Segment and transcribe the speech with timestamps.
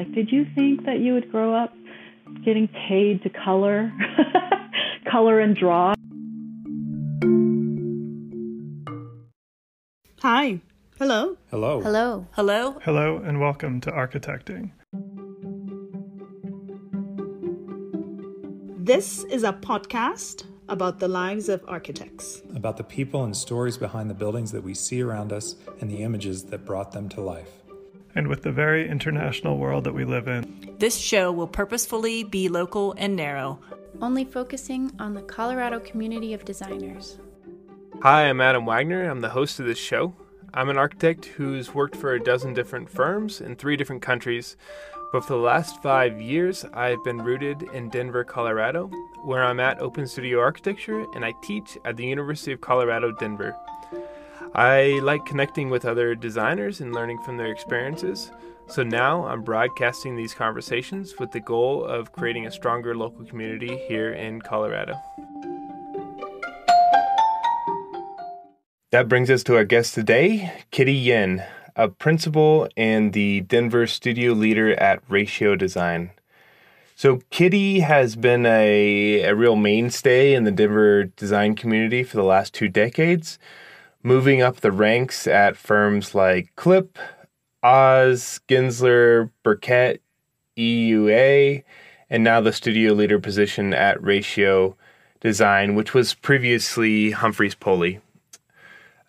[0.00, 1.74] Like, did you think that you would grow up
[2.42, 3.92] getting paid to color,
[5.12, 5.92] color and draw?
[10.22, 10.62] Hi.
[10.98, 11.36] Hello.
[11.50, 11.82] Hello.
[11.82, 12.26] Hello.
[12.30, 12.80] Hello.
[12.82, 14.70] Hello, and welcome to Architecting.
[18.78, 22.40] This is a podcast about the lives of architects.
[22.56, 26.02] About the people and stories behind the buildings that we see around us and the
[26.02, 27.60] images that brought them to life.
[28.14, 32.48] And with the very international world that we live in, This show will purposefully be
[32.48, 33.60] local and narrow.
[34.02, 37.18] Only focusing on the Colorado community of designers.
[38.02, 39.08] Hi, I'm Adam Wagner.
[39.08, 40.14] I'm the host of this show.
[40.54, 44.56] I'm an architect who's worked for a dozen different firms in three different countries,
[45.12, 48.90] but for the last five years, I've been rooted in Denver, Colorado,
[49.24, 53.54] where I'm at Open Studio Architecture and I teach at the University of Colorado, Denver.
[54.54, 58.32] I like connecting with other designers and learning from their experiences,
[58.66, 63.76] so now I'm broadcasting these conversations with the goal of creating a stronger local community
[63.86, 65.00] here in Colorado.
[68.90, 71.44] That brings us to our guest today, Kitty Yuen,
[71.76, 76.10] a principal and the Denver studio leader at Ratio Design.
[76.96, 82.24] So, Kitty has been a, a real mainstay in the Denver design community for the
[82.24, 83.38] last two decades,
[84.02, 86.98] moving up the ranks at firms like Klipp,
[87.62, 90.02] Oz, Gensler, Burkett,
[90.56, 91.62] EUA,
[92.08, 94.76] and now the studio leader position at Ratio
[95.20, 98.00] Design, which was previously Humphries Poli.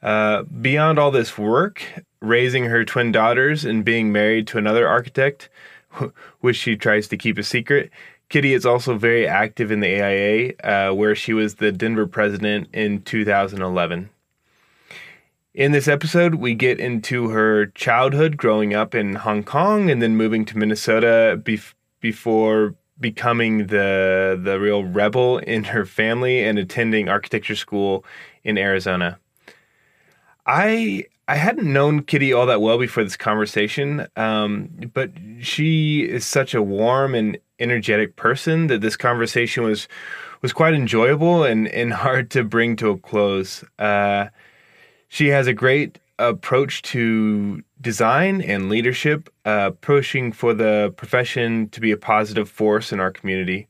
[0.04, 1.84] Uh, beyond all this work,
[2.22, 5.50] raising her twin daughters and being married to another architect,
[6.42, 7.92] which she tries to keep a secret,
[8.30, 12.70] Kitty is also very active in the AIA, uh, where she was the Denver president
[12.74, 14.10] in 2011.
[15.54, 20.16] In this episode, we get into her childhood growing up in Hong Kong and then
[20.16, 27.10] moving to Minnesota bef- before becoming the the real rebel in her family and attending
[27.10, 28.06] architecture school
[28.46, 29.20] in Arizona.
[30.46, 36.26] I I hadn't known Kitty all that well before this conversation, um, but she is
[36.26, 39.90] such a warm and energetic person that this conversation was
[40.42, 43.66] was quite enjoyable and, and hard to bring to a close.
[43.78, 44.28] Uh,
[45.12, 51.82] she has a great approach to design and leadership, uh, pushing for the profession to
[51.82, 53.68] be a positive force in our community.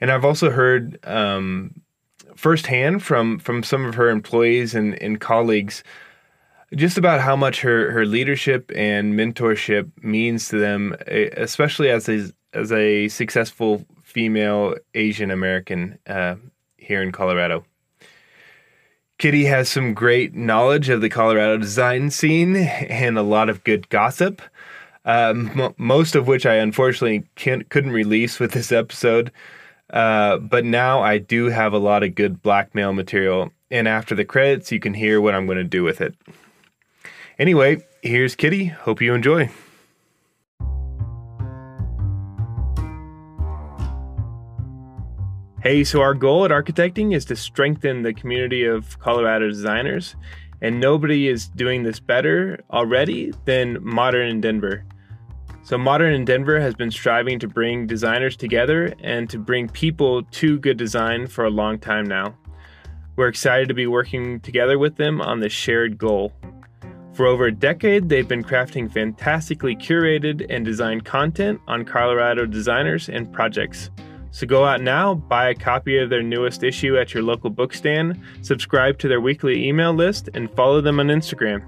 [0.00, 1.74] And I've also heard um,
[2.36, 5.82] firsthand from from some of her employees and, and colleagues
[6.76, 12.30] just about how much her, her leadership and mentorship means to them, especially as a,
[12.54, 16.36] as a successful female Asian American uh,
[16.76, 17.64] here in Colorado.
[19.20, 23.86] Kitty has some great knowledge of the Colorado design scene and a lot of good
[23.90, 24.40] gossip,
[25.04, 29.30] um, m- most of which I unfortunately couldn't release with this episode.
[29.90, 34.24] Uh, but now I do have a lot of good blackmail material, and after the
[34.24, 36.14] credits, you can hear what I'm going to do with it.
[37.38, 38.66] Anyway, here's Kitty.
[38.66, 39.50] Hope you enjoy.
[45.62, 50.16] Hey, so our goal at Architecting is to strengthen the community of Colorado designers,
[50.62, 54.86] and nobody is doing this better already than Modern in Denver.
[55.62, 60.22] So, Modern in Denver has been striving to bring designers together and to bring people
[60.22, 62.34] to good design for a long time now.
[63.16, 66.32] We're excited to be working together with them on this shared goal.
[67.12, 73.10] For over a decade, they've been crafting fantastically curated and designed content on Colorado designers
[73.10, 73.90] and projects.
[74.32, 78.20] So go out now, buy a copy of their newest issue at your local bookstand,
[78.42, 81.64] subscribe to their weekly email list, and follow them on Instagram.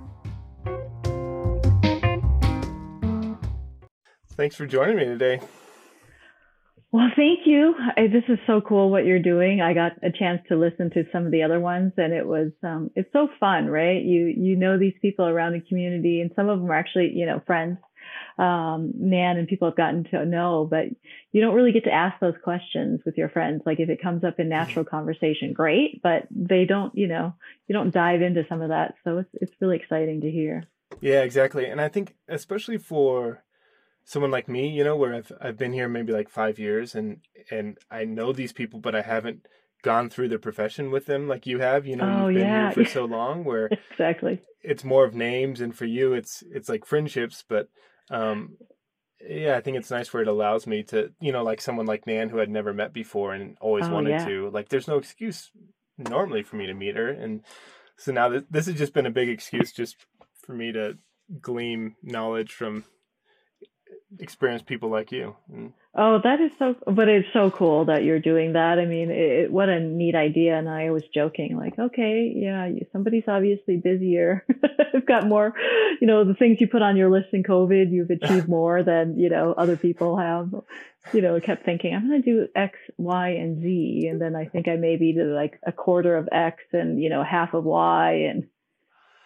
[4.36, 5.40] Thanks for joining me today.
[6.92, 7.74] Well, thank you.
[7.96, 9.62] I, this is so cool what you're doing.
[9.62, 12.52] I got a chance to listen to some of the other ones, and it was
[12.62, 14.02] um, it's so fun, right?
[14.02, 17.24] You you know these people around the community, and some of them are actually you
[17.24, 17.78] know friends,
[18.38, 20.84] um, Nan and people have gotten to know, but
[21.32, 23.62] you don't really get to ask those questions with your friends.
[23.66, 27.34] Like if it comes up in natural conversation, great, but they don't, you know,
[27.68, 28.94] you don't dive into some of that.
[29.04, 30.64] So it's it's really exciting to hear.
[31.00, 31.66] Yeah, exactly.
[31.66, 33.42] And I think especially for
[34.04, 37.20] someone like me, you know, where I've I've been here maybe like five years and
[37.50, 39.46] and I know these people, but I haven't
[39.82, 41.86] gone through the profession with them like you have.
[41.86, 42.72] You know, Oh, you've been yeah.
[42.72, 44.40] here for so long where exactly.
[44.62, 47.68] it's more of names and for you it's it's like friendships, but
[48.10, 48.56] um
[49.24, 52.08] yeah, I think it's nice where it allows me to, you know, like someone like
[52.08, 54.24] Nan who I'd never met before and always Oh, wanted yeah.
[54.26, 54.50] to.
[54.50, 55.52] Like, there's no excuse
[55.96, 57.42] normally for me to meet her, and
[57.96, 59.96] so now this, this has just been a big excuse just
[60.44, 60.98] for me to
[61.40, 62.84] glean knowledge from
[64.18, 65.36] experience people like you.
[65.52, 65.72] Mm.
[65.94, 68.78] Oh, that is so, but it's so cool that you're doing that.
[68.78, 70.56] I mean, it, what a neat idea.
[70.58, 74.46] And I was joking, like, okay, yeah, somebody's obviously busier.
[74.94, 75.52] I've got more,
[76.00, 79.18] you know, the things you put on your list in COVID, you've achieved more than,
[79.18, 80.50] you know, other people have.
[81.12, 84.06] You know, kept thinking, I'm going to do X, Y, and Z.
[84.08, 87.24] And then I think I maybe did like a quarter of X and, you know,
[87.24, 88.44] half of Y and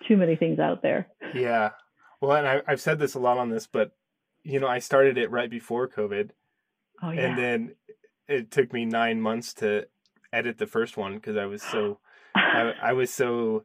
[0.09, 1.09] too many things out there.
[1.35, 1.71] Yeah.
[2.21, 3.93] Well, and I, I've said this a lot on this, but,
[4.47, 6.31] you know, I started it right before COVID
[7.03, 7.21] Oh, yeah.
[7.27, 7.75] and then
[8.29, 9.87] it took me nine months to
[10.33, 11.99] edit the first one because I was so
[12.35, 13.65] I, I, was so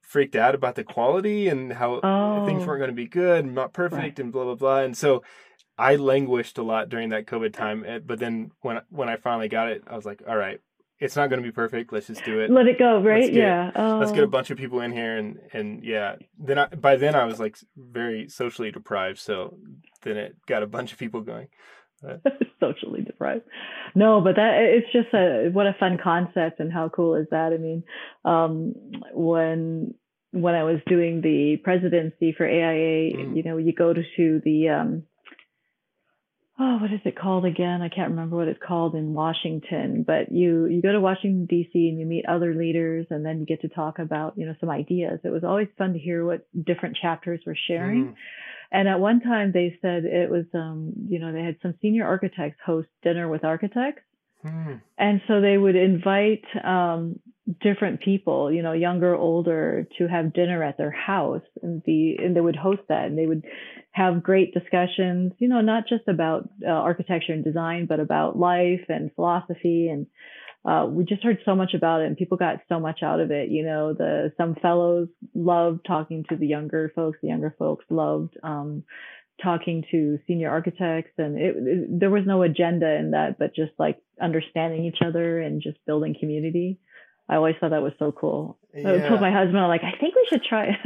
[0.00, 3.54] freaked out about the quality and how oh, things weren't going to be good and
[3.54, 4.18] not perfect right.
[4.18, 5.22] and blah blah blah and so
[5.78, 9.48] I languished a lot during that COVID time eh, but then when when I finally
[9.48, 10.60] got it I was like all right
[11.00, 13.34] it's not going to be perfect let's just do it let it go right get,
[13.34, 13.98] yeah oh.
[13.98, 17.14] let's get a bunch of people in here and and yeah then I, by then
[17.14, 19.56] I was like very socially deprived so
[20.02, 21.48] then it got a bunch of people going
[22.60, 23.44] socially deprived.
[23.94, 27.52] No, but that it's just a what a fun concept and how cool is that?
[27.52, 27.82] I mean,
[28.24, 28.74] um,
[29.12, 29.94] when
[30.32, 33.36] when I was doing the presidency for AIA, mm.
[33.36, 35.02] you know, you go to, to the um,
[36.60, 37.80] oh, what is it called again?
[37.80, 41.88] I can't remember what it's called in Washington, but you you go to Washington D.C.
[41.88, 44.68] and you meet other leaders, and then you get to talk about you know some
[44.68, 45.20] ideas.
[45.24, 48.08] It was always fun to hear what different chapters were sharing.
[48.08, 48.14] Mm.
[48.72, 52.06] And at one time they said it was, um, you know, they had some senior
[52.06, 54.02] architects host dinner with architects.
[54.42, 54.74] Hmm.
[54.98, 57.20] And so they would invite um,
[57.60, 62.34] different people, you know, younger, older, to have dinner at their house, and the and
[62.34, 63.44] they would host that, and they would
[63.92, 68.84] have great discussions, you know, not just about uh, architecture and design, but about life
[68.88, 70.06] and philosophy and
[70.64, 73.30] uh, we just heard so much about it and people got so much out of
[73.30, 73.48] it.
[73.48, 77.18] You know, the some fellows loved talking to the younger folks.
[77.22, 78.84] The younger folks loved um,
[79.42, 83.72] talking to senior architects, and it, it, there was no agenda in that, but just
[83.78, 86.78] like understanding each other and just building community.
[87.28, 88.58] I always thought that was so cool.
[88.74, 88.92] Yeah.
[88.92, 90.76] I told my husband, I'm like, I think we should try.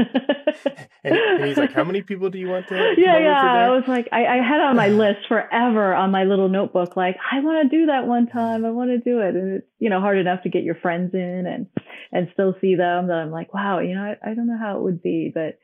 [1.05, 2.95] and, and, he's like, How many people do you want to?
[2.99, 3.67] Yeah, yeah.
[3.67, 7.17] I was like, I, I, had on my list forever on my little notebook, like,
[7.33, 8.39] I want to do that one mm-hmm.
[8.39, 8.65] time.
[8.67, 11.15] I want to do it, and it's you know hard enough to get your friends
[11.15, 11.67] in and
[12.12, 13.09] and still see them.
[13.09, 15.59] That I'm like, wow, you know, I, I don't know how it would be, but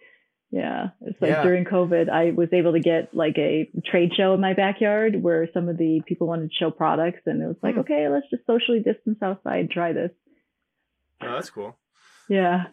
[0.50, 1.42] yeah, it's like yeah.
[1.42, 5.48] during COVID, I was able to get like a trade show in my backyard where
[5.54, 7.80] some of the people wanted to show products, and it was like, hmm.
[7.80, 10.10] okay, let's just socially distance outside, try this.
[11.22, 11.76] Oh, that's cool.
[12.28, 12.64] Yeah.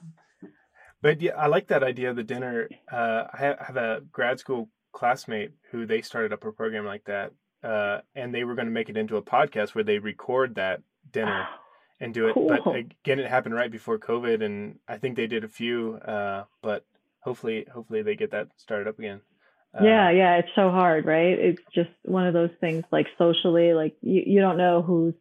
[1.01, 2.69] But yeah, I like that idea of the dinner.
[2.91, 7.33] Uh, I have a grad school classmate who they started up a program like that,
[7.63, 10.81] uh, and they were going to make it into a podcast where they record that
[11.11, 11.47] dinner
[11.99, 12.33] and do it.
[12.33, 12.47] Cool.
[12.49, 15.95] But again, it happened right before COVID, and I think they did a few.
[15.95, 16.85] Uh, but
[17.27, 19.21] hopefully, hopefully they get that started up again.
[19.77, 21.37] Uh, yeah, yeah, it's so hard, right?
[21.37, 25.13] It's just one of those things, like socially, like you, you don't know who's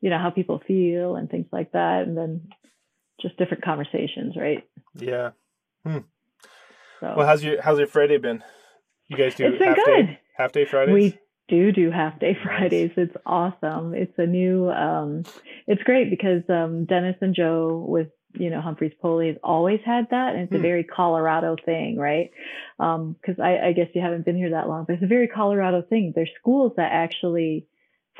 [0.00, 2.48] you know how people feel and things like that and then
[3.20, 5.30] just different conversations right yeah
[5.84, 5.98] hmm.
[7.00, 8.42] so, well how's your how's your friday been
[9.08, 10.06] you guys do half good.
[10.06, 11.18] day half day fridays we
[11.48, 13.08] do do half day fridays nice.
[13.08, 15.22] it's awesome it's a new um
[15.66, 20.08] it's great because um dennis and joe with you know Humphries Poli has always had
[20.10, 20.56] that and it's hmm.
[20.56, 22.30] a very colorado thing right
[22.78, 25.28] um because I, I guess you haven't been here that long but it's a very
[25.28, 27.66] colorado thing there's schools that actually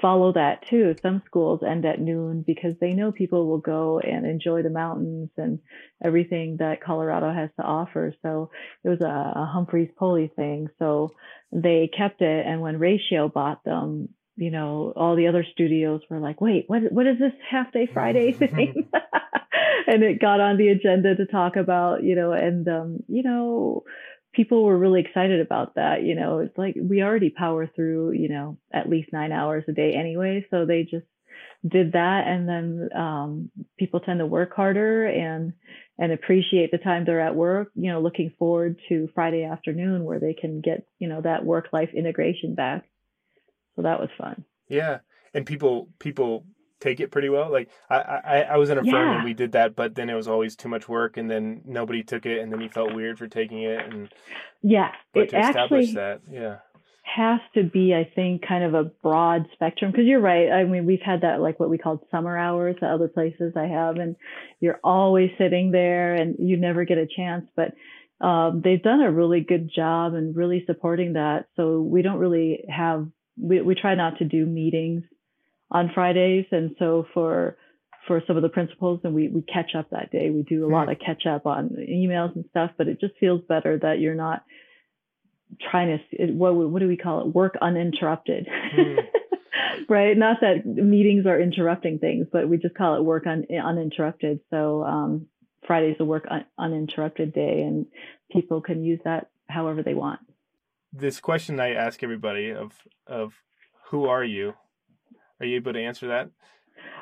[0.01, 0.95] follow that too.
[1.03, 5.31] Some schools end at noon because they know people will go and enjoy the mountains
[5.37, 5.59] and
[6.03, 8.15] everything that Colorado has to offer.
[8.23, 8.51] So
[8.85, 10.69] it was a, a Humphries Poli thing.
[10.79, 11.11] So
[11.53, 12.47] they kept it.
[12.47, 16.91] And when Ratio bought them, you know, all the other studios were like, wait, what,
[16.91, 18.91] what is this half day Friday thing?
[19.87, 23.85] and it got on the agenda to talk about, you know, and, um, you know,
[24.33, 26.03] people were really excited about that.
[26.03, 29.73] You know, it's like we already power through, you know, at least nine hours a
[29.73, 30.47] day anyway.
[30.51, 31.07] So they just
[31.67, 32.27] did that.
[32.27, 35.53] And then um, people tend to work harder and
[35.99, 40.19] and appreciate the time they're at work, you know, looking forward to Friday afternoon where
[40.19, 42.85] they can get, you know, that work life integration back.
[43.77, 44.45] So that was fun.
[44.69, 45.01] Yeah.
[45.35, 46.47] And people people
[46.81, 47.51] take it pretty well.
[47.51, 48.93] Like I, I, I was in a yeah.
[48.93, 51.63] firm and we did that, but then it was always too much work, and then
[51.65, 54.13] nobody took it, and then he felt weird for taking it, and
[54.63, 56.57] yeah, but it to establish actually that, yeah,
[57.03, 60.51] has to be, I think, kind of a broad spectrum because you're right.
[60.51, 63.67] I mean, we've had that like what we called summer hours at other places I
[63.67, 64.17] have, and
[64.61, 67.73] you're always sitting there, and you never get a chance, but.
[68.23, 71.47] Um, they've done a really good job and really supporting that.
[71.57, 73.09] So we don't really have,
[73.41, 75.05] we, we try not to do meetings
[75.71, 76.47] on Fridays.
[76.51, 77.57] And so for
[78.07, 80.31] for some of the principals and we, we catch up that day.
[80.31, 83.43] We do a lot of catch up on emails and stuff, but it just feels
[83.47, 84.43] better that you're not
[85.71, 87.35] trying to what what do we call it?
[87.35, 88.49] Work uninterrupted.
[88.77, 88.99] Mm.
[89.89, 90.17] right?
[90.17, 94.41] Not that meetings are interrupting things, but we just call it work un, uninterrupted.
[94.51, 95.27] So um,
[95.67, 97.87] Friday's a work un, uninterrupted day, and
[98.31, 100.21] people can use that however they want.
[100.93, 102.73] This question I ask everybody of
[103.07, 103.35] of
[103.91, 104.55] who are you?
[105.41, 106.31] Are you able to answer that?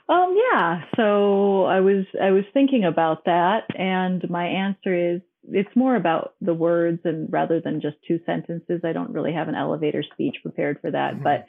[0.09, 0.83] Um, yeah.
[0.97, 6.35] So I was I was thinking about that, and my answer is it's more about
[6.41, 8.81] the words and rather than just two sentences.
[8.85, 11.25] I don't really have an elevator speech prepared for that, mm-hmm.
[11.25, 11.47] but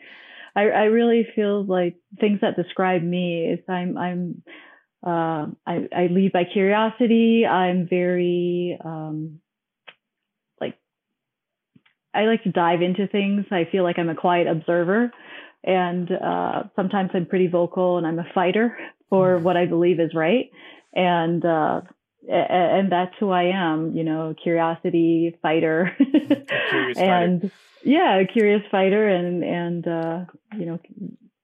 [0.55, 4.43] I, I really feel like things that describe me is I'm I'm
[5.05, 7.46] uh, I, I lead by curiosity.
[7.46, 9.39] I'm very um,
[10.60, 10.77] like
[12.13, 13.46] I like to dive into things.
[13.51, 15.12] I feel like I'm a quiet observer,
[15.63, 18.77] and uh, sometimes I'm pretty vocal, and I'm a fighter
[19.09, 19.43] for mm-hmm.
[19.43, 20.49] what I believe is right.
[20.93, 21.81] And uh,
[22.27, 27.51] and that's who I am, you know, curiosity fighter, and fighter.
[27.83, 30.25] yeah, a curious fighter, and and uh,
[30.57, 30.79] you know,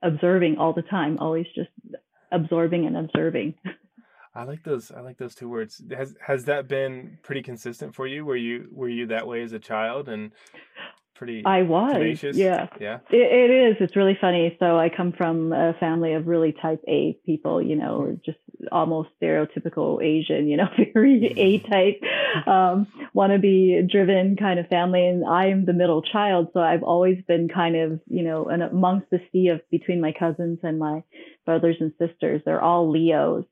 [0.01, 1.69] observing all the time, always just
[2.31, 3.55] absorbing and observing.
[4.34, 4.91] I like those.
[4.91, 5.81] I like those two words.
[5.95, 8.25] Has has that been pretty consistent for you?
[8.25, 10.31] Were you were you that way as a child and
[11.15, 11.43] pretty?
[11.45, 11.93] I was.
[11.93, 12.38] Tenacious?
[12.38, 12.67] Yeah.
[12.79, 13.00] Yeah.
[13.10, 13.77] It, it is.
[13.79, 14.55] It's really funny.
[14.60, 17.62] So I come from a family of really type A people.
[17.62, 18.15] You know, mm-hmm.
[18.25, 18.38] just
[18.72, 20.48] almost stereotypical Asian.
[20.48, 21.39] You know, very mm-hmm.
[21.39, 25.07] A type, um, want to be driven kind of family.
[25.07, 29.10] And I'm the middle child, so I've always been kind of you know, and amongst
[29.10, 31.03] the sea of between my cousins and my
[31.45, 33.45] brothers and sisters, they're all Leos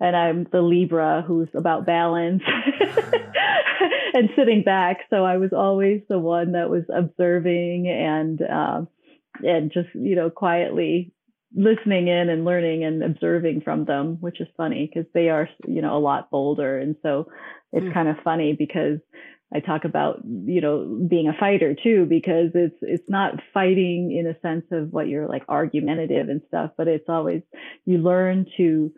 [0.00, 2.42] and I'm the Libra who's about balance
[4.14, 4.98] and sitting back.
[5.10, 8.88] So I was always the one that was observing and um,
[9.42, 11.12] and just you know quietly
[11.54, 15.80] listening in and learning and observing from them, which is funny because they are you
[15.80, 17.28] know a lot bolder, and so
[17.72, 17.94] it's mm.
[17.94, 18.98] kind of funny because.
[19.54, 24.26] I talk about, you know, being a fighter too, because it's it's not fighting in
[24.26, 27.42] a sense of what you're like argumentative and stuff, but it's always
[27.84, 28.90] you learn to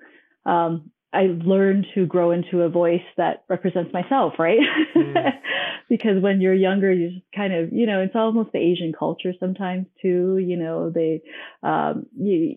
[0.47, 4.59] um, I learned to grow into a voice that represents myself, right?
[4.95, 5.33] Mm.
[5.88, 9.33] because when you're younger, you just kind of, you know, it's almost the Asian culture
[9.40, 10.37] sometimes too.
[10.38, 11.23] You know, they,
[11.62, 12.57] um, you,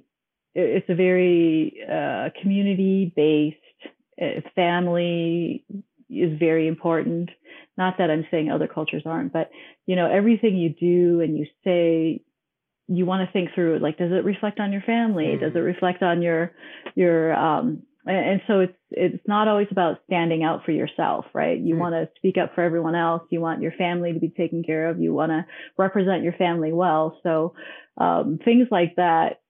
[0.54, 3.58] it's a very uh, community based.
[4.22, 5.66] Uh, family
[6.10, 7.30] is very important.
[7.78, 9.50] Not that I'm saying other cultures aren't, but
[9.86, 12.22] you know, everything you do and you say,
[12.94, 13.80] you want to think through.
[13.80, 15.26] Like, does it reflect on your family?
[15.26, 15.40] Mm.
[15.40, 16.52] Does it reflect on your
[16.96, 21.74] your um, and so it's it's not always about standing out for yourself right you
[21.74, 21.82] mm-hmm.
[21.82, 24.90] want to speak up for everyone else you want your family to be taken care
[24.90, 25.46] of you want to
[25.78, 27.54] represent your family well so
[27.98, 29.42] um, things like that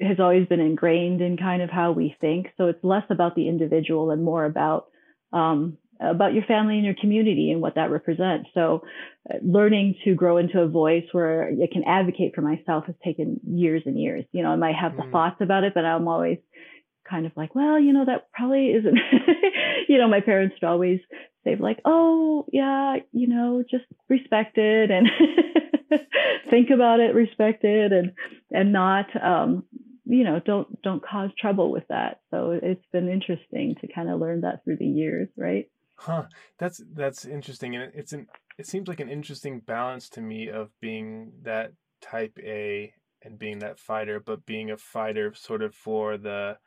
[0.00, 3.48] has always been ingrained in kind of how we think so it's less about the
[3.48, 4.86] individual and more about
[5.32, 5.78] um,
[6.10, 8.82] about your family and your community and what that represents so
[9.30, 13.40] uh, learning to grow into a voice where I can advocate for myself has taken
[13.46, 15.02] years and years you know i might have mm-hmm.
[15.02, 15.12] the mm.
[15.12, 16.38] thoughts about it but i'm always
[17.08, 18.98] kind of like, well, you know, that probably isn't,
[19.88, 21.00] you know, my parents would always
[21.44, 25.08] say like, oh yeah, you know, just respect it and
[26.50, 28.12] think about it, respect it and,
[28.50, 29.64] and not, um,
[30.04, 32.20] you know, don't, don't cause trouble with that.
[32.30, 35.28] So it's been interesting to kind of learn that through the years.
[35.36, 35.70] Right.
[36.02, 36.24] Huh.
[36.58, 37.76] That's, that's interesting.
[37.76, 38.26] And it's an,
[38.58, 42.92] it seems like an interesting balance to me of being that type A
[43.22, 46.58] and being that fighter, but being a fighter sort of for the,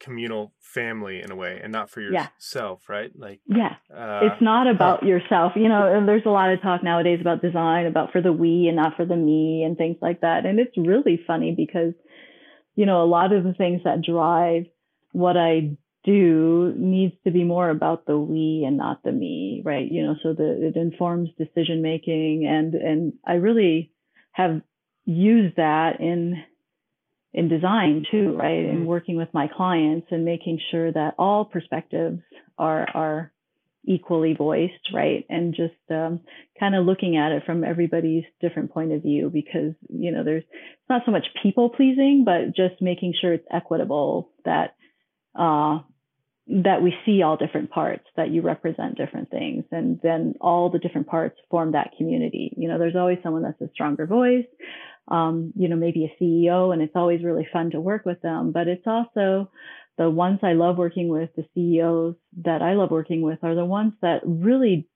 [0.00, 2.94] communal family in a way and not for yourself yeah.
[2.94, 5.06] right like yeah uh, it's not about huh.
[5.06, 8.32] yourself you know and there's a lot of talk nowadays about design about for the
[8.32, 11.94] we and not for the me and things like that and it's really funny because
[12.74, 14.64] you know a lot of the things that drive
[15.12, 15.74] what i
[16.04, 20.14] do needs to be more about the we and not the me right you know
[20.22, 23.90] so that it informs decision making and and i really
[24.32, 24.60] have
[25.06, 26.42] used that in
[27.34, 28.64] in design too, right?
[28.64, 28.86] And mm-hmm.
[28.86, 32.20] working with my clients and making sure that all perspectives
[32.56, 33.32] are are
[33.86, 35.26] equally voiced, right?
[35.28, 36.20] And just um,
[36.58, 40.44] kind of looking at it from everybody's different point of view because you know there's
[40.44, 44.76] it's not so much people pleasing, but just making sure it's equitable that
[45.36, 45.80] uh,
[46.46, 50.78] that we see all different parts, that you represent different things, and then all the
[50.78, 52.54] different parts form that community.
[52.56, 54.44] You know, there's always someone that's a stronger voice
[55.08, 58.52] um, you know, maybe a CEO, and it's always really fun to work with them.
[58.52, 59.50] But it's also
[59.98, 63.64] the ones I love working with, the CEOs that I love working with are the
[63.64, 64.88] ones that really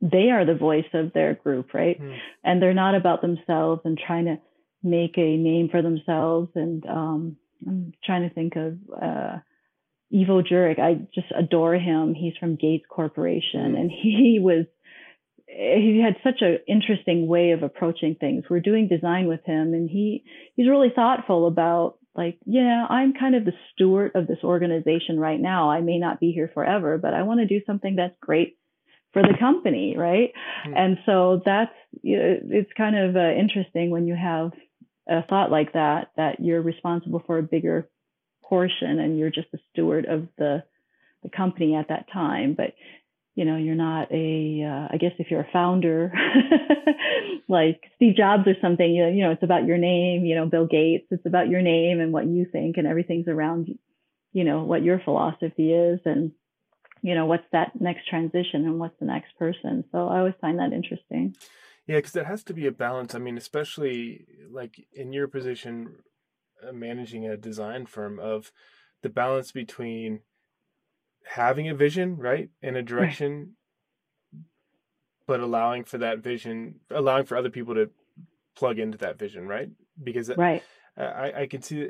[0.00, 2.00] they are the voice of their group, right?
[2.00, 2.18] Mm.
[2.44, 4.38] And they're not about themselves and trying to
[4.82, 6.50] make a name for themselves.
[6.54, 7.36] And um,
[7.66, 9.38] I'm trying to think of uh,
[10.14, 10.78] Ivo Jurek.
[10.78, 12.14] I just adore him.
[12.14, 13.78] He's from Gates Corporation, mm.
[13.78, 14.66] and he was
[15.48, 18.44] he had such an interesting way of approaching things.
[18.50, 23.34] We're doing design with him, and he he's really thoughtful about like, yeah, I'm kind
[23.34, 25.70] of the steward of this organization right now.
[25.70, 28.56] I may not be here forever, but I want to do something that's great
[29.12, 30.32] for the company, right?
[30.66, 30.76] Mm-hmm.
[30.76, 31.72] And so that's
[32.02, 34.52] it's kind of uh, interesting when you have
[35.08, 37.88] a thought like that that you're responsible for a bigger
[38.48, 40.62] portion and you're just a steward of the
[41.22, 42.74] the company at that time but
[43.34, 46.12] you know you're not a uh, I guess if you're a founder
[47.48, 50.46] like Steve Jobs or something you know, you know it's about your name you know
[50.46, 53.68] Bill Gates it's about your name and what you think and everything's around
[54.32, 56.32] you know what your philosophy is and
[57.02, 59.84] you know what's that next transition and what's the next person.
[59.92, 61.34] So I always find that interesting.
[61.86, 63.14] Yeah because it has to be a balance.
[63.14, 65.96] I mean especially like in your position
[66.66, 68.52] Uh, managing a design firm of
[69.02, 70.20] the balance between
[71.24, 73.54] having a vision, right, in a direction,
[74.32, 74.42] right.
[75.26, 77.90] but allowing for that vision, allowing for other people to
[78.56, 79.70] plug into that vision, right?
[80.02, 80.62] Because uh, right,
[80.96, 81.88] I, I can see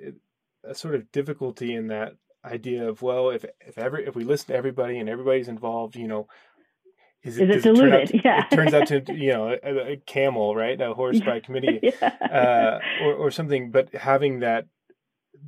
[0.65, 4.49] a sort of difficulty in that idea of well, if if every if we listen
[4.49, 6.29] to everybody and everybody's involved, you know,
[7.23, 8.11] is it, is it diluted?
[8.15, 11.41] It yeah, it turns out to you know a, a camel, right, a horse by
[11.45, 12.81] committee, yeah.
[13.01, 13.71] uh, or or something.
[13.71, 14.67] But having that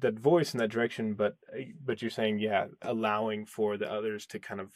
[0.00, 1.36] that voice in that direction, but
[1.84, 4.70] but you're saying yeah, allowing for the others to kind of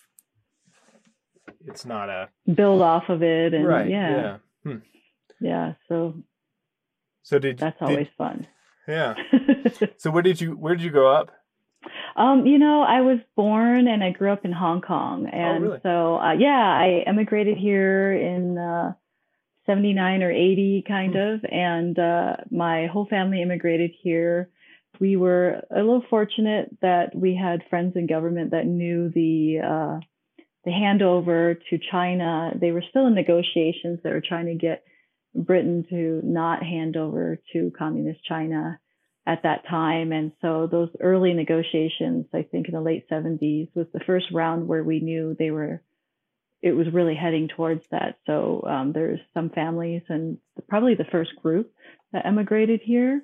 [1.67, 4.79] it's not a build off of it and right, yeah yeah, hmm.
[5.41, 6.15] yeah so
[7.23, 8.47] so did that's always fun
[8.89, 9.15] yeah
[9.97, 11.31] so where did you where did you grow up
[12.17, 15.65] um, you know, I was born and I grew up in Hong Kong, oh, and
[15.65, 15.81] oh, really?
[15.83, 18.93] so uh, yeah, I emigrated here in uh,
[19.67, 21.35] 79 or 80 kind mm.
[21.35, 24.51] of and uh, my whole family immigrated here
[25.01, 30.01] we were a little fortunate that we had friends in government that knew the uh,
[30.65, 32.53] the handover to China.
[32.61, 33.99] They were still in negotiations.
[34.03, 34.85] They were trying to get
[35.35, 38.79] Britain to not hand over to communist China
[39.27, 40.13] at that time.
[40.13, 44.67] And so those early negotiations, I think in the late 70s, was the first round
[44.67, 45.83] where we knew they were,
[46.61, 48.19] it was really heading towards that.
[48.27, 51.73] So um, there's some families and probably the first group
[52.13, 53.23] that emigrated here.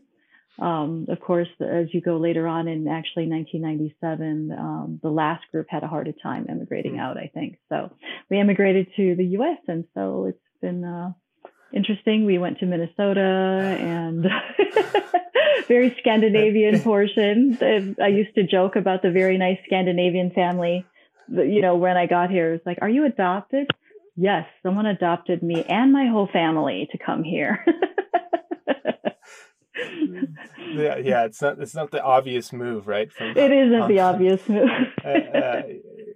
[0.61, 5.67] Um, of course, as you go later on in actually 1997, um, the last group
[5.69, 7.01] had a harder time emigrating mm-hmm.
[7.01, 7.59] out, I think.
[7.69, 7.93] So
[8.29, 11.13] we emigrated to the US, and so it's been uh,
[11.73, 12.25] interesting.
[12.25, 14.27] We went to Minnesota and
[15.69, 17.59] very Scandinavian portion.
[18.01, 20.87] I used to joke about the very nice Scandinavian family.
[21.29, 23.69] You know, when I got here, it was like, are you adopted?
[24.17, 27.65] Yes, someone adopted me and my whole family to come here.
[29.77, 33.13] yeah, yeah, it's not it's not the obvious move, right?
[33.13, 34.69] From, it isn't um, the obvious move.
[35.05, 35.63] uh, uh,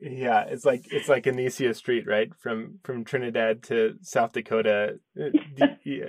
[0.03, 2.35] yeah, it's like it's like Anesia Street, right?
[2.41, 4.99] From from Trinidad to South Dakota.
[5.19, 5.67] Uh.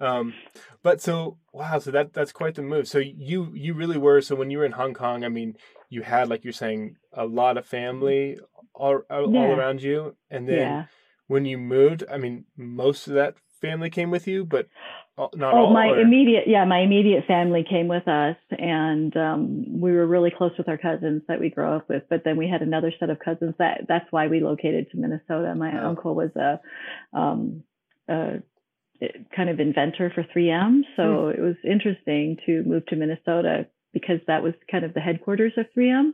[0.00, 0.34] Um,
[0.82, 2.88] but so wow, so that that's quite the move.
[2.88, 4.20] So you you really were.
[4.20, 5.54] So when you were in Hong Kong, I mean,
[5.90, 8.36] you had like you're saying a lot of family
[8.74, 9.40] all all, yeah.
[9.40, 10.84] all around you, and then yeah.
[11.28, 14.66] when you moved, I mean, most of that family came with you, but
[15.16, 16.00] not oh, all, my or?
[16.00, 20.68] immediate, yeah, my immediate family came with us, and um, we were really close with
[20.68, 22.04] our cousins that we grew up with.
[22.08, 25.54] But then we had another set of cousins that that's why we located to Minnesota.
[25.54, 25.88] My oh.
[25.88, 26.60] uncle was a,
[27.16, 27.62] um,
[28.08, 28.42] a
[29.34, 31.30] kind of inventor for 3M, so hmm.
[31.30, 35.66] it was interesting to move to Minnesota because that was kind of the headquarters of
[35.76, 36.12] 3M.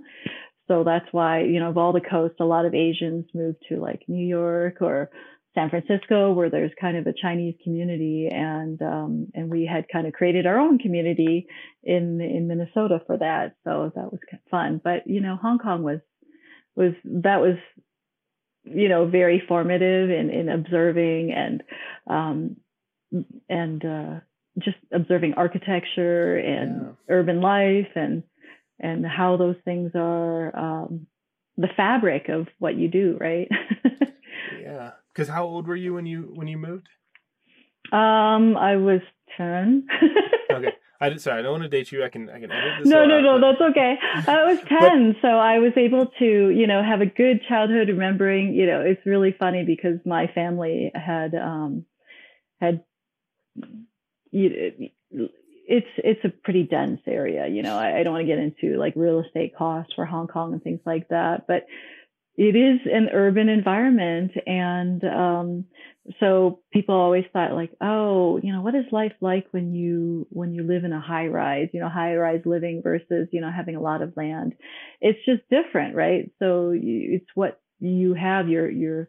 [0.69, 3.77] So that's why, you know, of all the coasts, a lot of Asians moved to
[3.77, 5.11] like New York or
[5.55, 10.07] San Francisco, where there's kind of a Chinese community, and um, and we had kind
[10.07, 11.47] of created our own community
[11.83, 13.55] in in Minnesota for that.
[13.65, 14.81] So that was fun.
[14.83, 16.01] But you know, Hong Kong was
[16.77, 17.57] was that was
[18.65, 21.63] you know very formative in in observing and
[22.07, 22.57] um,
[23.49, 24.21] and uh,
[24.59, 26.93] just observing architecture and yeah.
[27.09, 28.23] urban life and
[28.81, 31.07] and how those things are um,
[31.57, 33.49] the fabric of what you do, right?
[34.63, 34.93] yeah.
[35.13, 36.89] Because how old were you when you when you moved?
[37.93, 39.01] Um, I was
[39.37, 39.87] ten.
[40.53, 40.73] okay.
[41.01, 42.05] I sorry, I don't want to date you.
[42.05, 42.89] I can I can edit this.
[42.89, 43.95] No, no, no, that's okay.
[44.03, 47.89] I was ten, but, so I was able to, you know, have a good childhood
[47.89, 48.55] remembering.
[48.55, 51.85] You know, it's really funny because my family had um
[52.61, 52.83] had
[54.33, 54.91] you,
[55.69, 57.47] it's it's a pretty dense area.
[57.47, 60.27] You know, I, I don't want to get into like real estate costs for Hong
[60.27, 61.67] Kong and things like that, but
[62.39, 65.65] it is an urban environment and um,
[66.21, 70.55] so people always thought like oh you know what is life like when you when
[70.55, 73.75] you live in a high rise you know high rise living versus you know having
[73.75, 74.55] a lot of land
[75.01, 79.09] it's just different right so you, it's what you have your your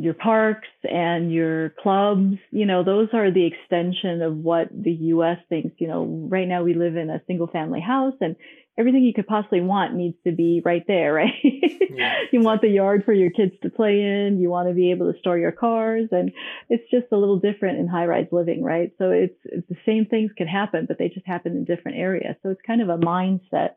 [0.00, 5.36] your parks and your clubs, you know, those are the extension of what the US
[5.50, 5.74] thinks.
[5.78, 8.34] You know, right now we live in a single family house and
[8.80, 11.32] everything you could possibly want needs to be right there, right?
[11.42, 12.14] Yeah.
[12.32, 15.12] you want the yard for your kids to play in, you want to be able
[15.12, 16.32] to store your cars, and
[16.68, 18.92] it's just a little different in high rise living, right?
[18.98, 22.36] So it's, it's the same things can happen, but they just happen in different areas.
[22.42, 23.74] So it's kind of a mindset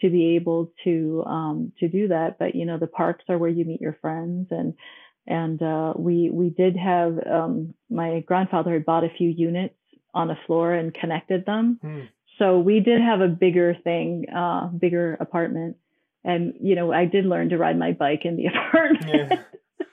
[0.00, 2.38] to be able to um, to do that.
[2.38, 4.74] But you know, the parks are where you meet your friends and
[5.26, 9.74] and uh, we we did have um, my grandfather had bought a few units
[10.14, 11.78] on a floor and connected them.
[11.82, 12.00] Hmm.
[12.40, 15.76] So we did have a bigger thing, uh, bigger apartment,
[16.24, 19.32] and you know I did learn to ride my bike in the apartment.
[19.32, 19.42] Yeah.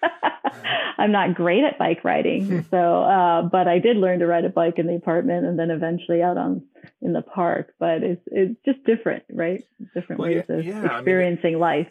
[0.98, 2.60] I'm not great at bike riding, hmm.
[2.72, 5.70] so uh, but I did learn to ride a bike in the apartment, and then
[5.72, 6.64] eventually out on
[7.02, 7.74] in the park.
[7.80, 9.64] But it's it's just different, right?
[9.94, 11.88] Different well, ways yeah, of yeah, experiencing I mean, life.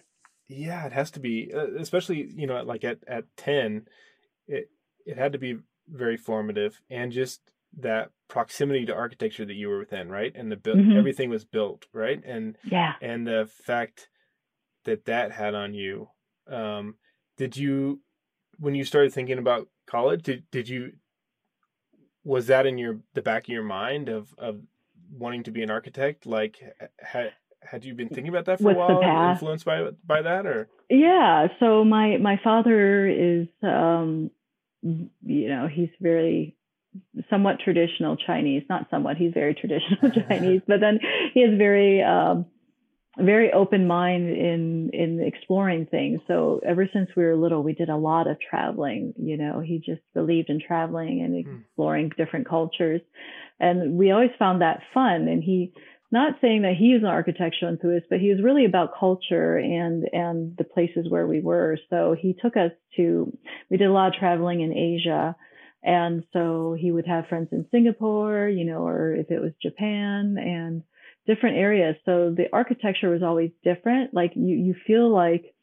[0.48, 3.86] Yeah, it has to be, uh, especially you know, like at at ten,
[4.48, 4.70] it
[5.04, 7.42] it had to be very formative, and just
[7.78, 10.32] that proximity to architecture that you were within, right?
[10.34, 10.96] And the build, mm-hmm.
[10.96, 12.22] everything was built, right?
[12.24, 14.08] And yeah, and the fact
[14.84, 16.08] that that had on you.
[16.48, 16.94] Um,
[17.36, 18.00] did you,
[18.58, 20.92] when you started thinking about college, did did you
[22.24, 24.60] was that in your the back of your mind of of
[25.12, 26.26] wanting to be an architect?
[26.26, 26.58] Like,
[26.98, 29.30] had had you been thinking about that for a while?
[29.32, 31.48] Influenced by by that, or yeah.
[31.60, 34.30] So my my father is, um,
[34.82, 36.56] you know, he's very
[37.30, 38.62] somewhat traditional Chinese.
[38.68, 39.16] Not somewhat.
[39.16, 40.98] He's very traditional Chinese, but then
[41.34, 42.46] he has very um,
[43.18, 46.20] very open mind in in exploring things.
[46.26, 49.14] So ever since we were little, we did a lot of traveling.
[49.16, 51.60] You know, he just believed in traveling and hmm.
[51.62, 52.22] exploring hmm.
[52.22, 53.00] different cultures,
[53.58, 55.28] and we always found that fun.
[55.28, 55.72] And he
[56.12, 60.08] not saying that he was an architectural enthusiast, but he was really about culture and
[60.12, 61.78] and the places where we were.
[61.90, 63.36] So he took us to
[63.70, 65.36] we did a lot of traveling in Asia.
[65.86, 70.36] And so he would have friends in Singapore, you know, or if it was Japan
[70.36, 70.82] and
[71.28, 71.94] different areas.
[72.04, 74.12] So the architecture was always different.
[74.12, 75.54] Like you you feel like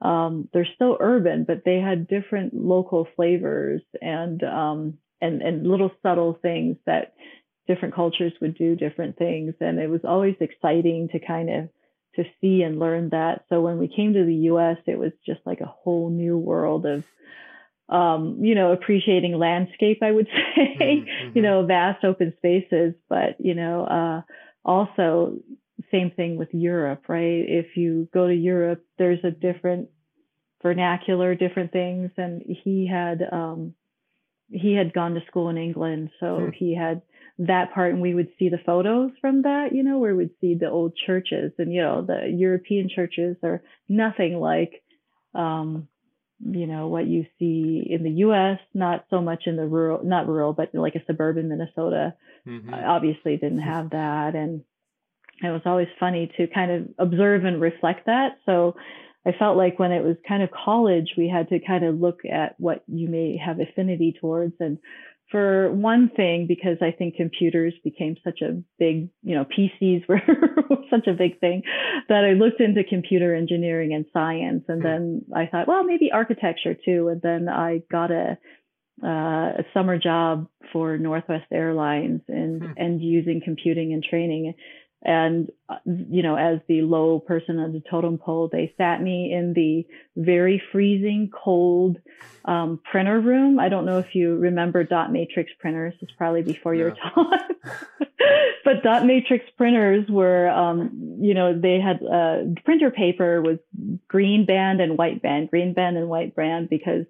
[0.00, 5.92] um, they're still urban, but they had different local flavors and um, and and little
[6.02, 7.14] subtle things that
[7.68, 9.54] different cultures would do different things.
[9.60, 11.68] And it was always exciting to kind of
[12.16, 13.44] to see and learn that.
[13.48, 16.84] So when we came to the US, it was just like a whole new world
[16.84, 17.04] of
[17.88, 21.30] um, you know, appreciating landscape, I would say, mm-hmm.
[21.34, 24.32] you know, vast open spaces, but, you know, uh,
[24.64, 25.38] also
[25.90, 27.44] same thing with Europe, right?
[27.46, 29.88] If you go to Europe, there's a different
[30.62, 32.10] vernacular, different things.
[32.16, 33.74] And he had, um,
[34.50, 36.10] he had gone to school in England.
[36.20, 36.48] So hmm.
[36.52, 37.02] he had
[37.38, 40.54] that part and we would see the photos from that, you know, where we'd see
[40.54, 44.82] the old churches and, you know, the European churches are nothing like,
[45.34, 45.88] um,
[46.40, 50.28] you know, what you see in the US, not so much in the rural, not
[50.28, 52.14] rural, but like a suburban Minnesota,
[52.46, 52.72] mm-hmm.
[52.72, 54.34] obviously didn't have that.
[54.34, 54.62] And
[55.42, 58.38] it was always funny to kind of observe and reflect that.
[58.46, 58.76] So
[59.26, 62.20] I felt like when it was kind of college, we had to kind of look
[62.24, 64.78] at what you may have affinity towards and
[65.30, 70.20] for one thing, because I think computers became such a big, you know, PCs were
[70.90, 71.62] such a big thing
[72.08, 74.64] that I looked into computer engineering and science.
[74.68, 74.86] And hmm.
[74.86, 77.08] then I thought, well, maybe architecture too.
[77.08, 78.38] And then I got a,
[79.02, 82.72] uh, a summer job for Northwest Airlines and, hmm.
[82.76, 84.54] and using computing and training.
[85.02, 89.32] And, uh, you know, as the low person on the totem pole, they sat me
[89.32, 91.98] in the very freezing cold
[92.44, 93.60] um, printer room.
[93.60, 95.94] I don't know if you remember dot matrix printers.
[96.00, 97.38] It's probably before your time.
[98.64, 103.58] but dot matrix printers were, um, you know, they had uh, printer paper was
[104.08, 107.06] green band and white band, green band and white band because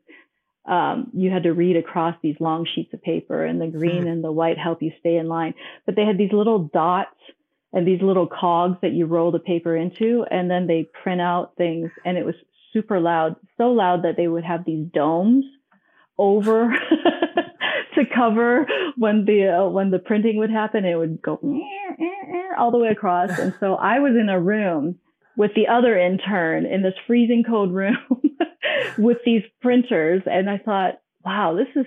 [0.68, 4.08] um, you had to read across these long sheets of paper and the green hmm.
[4.08, 5.54] and the white help you stay in line.
[5.86, 7.16] But they had these little dots
[7.72, 11.52] and these little cogs that you roll the paper into, and then they print out
[11.56, 11.90] things.
[12.04, 12.34] And it was
[12.72, 15.44] super loud, so loud that they would have these domes
[16.18, 16.74] over
[17.94, 20.84] to cover when the uh, when the printing would happen.
[20.84, 21.38] It would go
[22.58, 24.98] all the way across, and so I was in a room
[25.36, 27.96] with the other intern in this freezing cold room
[28.98, 31.86] with these printers, and I thought, wow, this is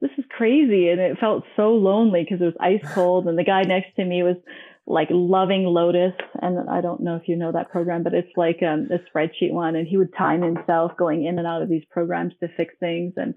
[0.00, 3.44] this is crazy, and it felt so lonely because it was ice cold, and the
[3.44, 4.36] guy next to me was
[4.86, 6.12] like Loving Lotus.
[6.40, 9.52] And I don't know if you know that program, but it's like um, a spreadsheet
[9.52, 9.76] one.
[9.76, 13.14] And he would time himself going in and out of these programs to fix things.
[13.16, 13.34] And,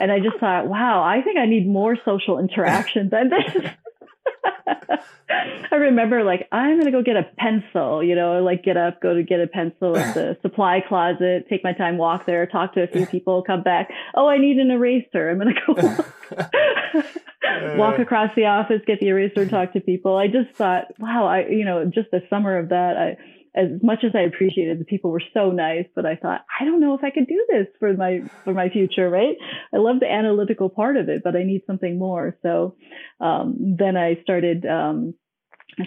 [0.00, 3.70] and I just thought, wow, I think I need more social interaction than this.
[5.72, 9.14] I remember like I'm gonna go get a pencil, you know, like get up, go
[9.14, 12.82] to get a pencil at the supply closet, take my time, walk there, talk to
[12.82, 13.90] a few people, come back.
[14.14, 15.30] Oh, I need an eraser.
[15.30, 20.16] I'm gonna go walk, walk across the office, get the eraser, talk to people.
[20.16, 23.16] I just thought, wow, I you know, just the summer of that, I
[23.54, 26.80] as much as I appreciated the people were so nice, but I thought, I don't
[26.80, 29.36] know if I could do this for my for my future, right?
[29.74, 32.36] I love the analytical part of it, but I need something more.
[32.42, 32.76] So
[33.20, 35.14] um, then I started um,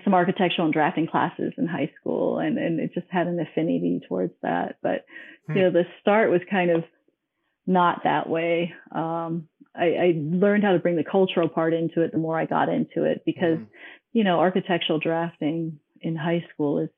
[0.04, 4.01] some architectural and drafting classes in high school, and and it just had an affinity
[4.08, 4.78] towards that.
[4.84, 5.06] But
[5.47, 5.58] hmm.
[5.58, 6.84] you know, the start was kind of
[7.67, 8.73] not that way.
[8.91, 12.45] Um, I, I, learned how to bring the cultural part into it the more I
[12.45, 13.67] got into it because, mm.
[14.13, 16.89] you know, architectural drafting in high school is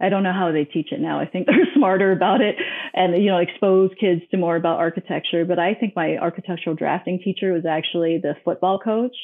[0.00, 1.20] I don't know how they teach it now.
[1.20, 2.56] I think they're smarter about it
[2.94, 5.44] and, you know, expose kids to more about architecture.
[5.44, 9.16] But I think my architectural drafting teacher was actually the football coach.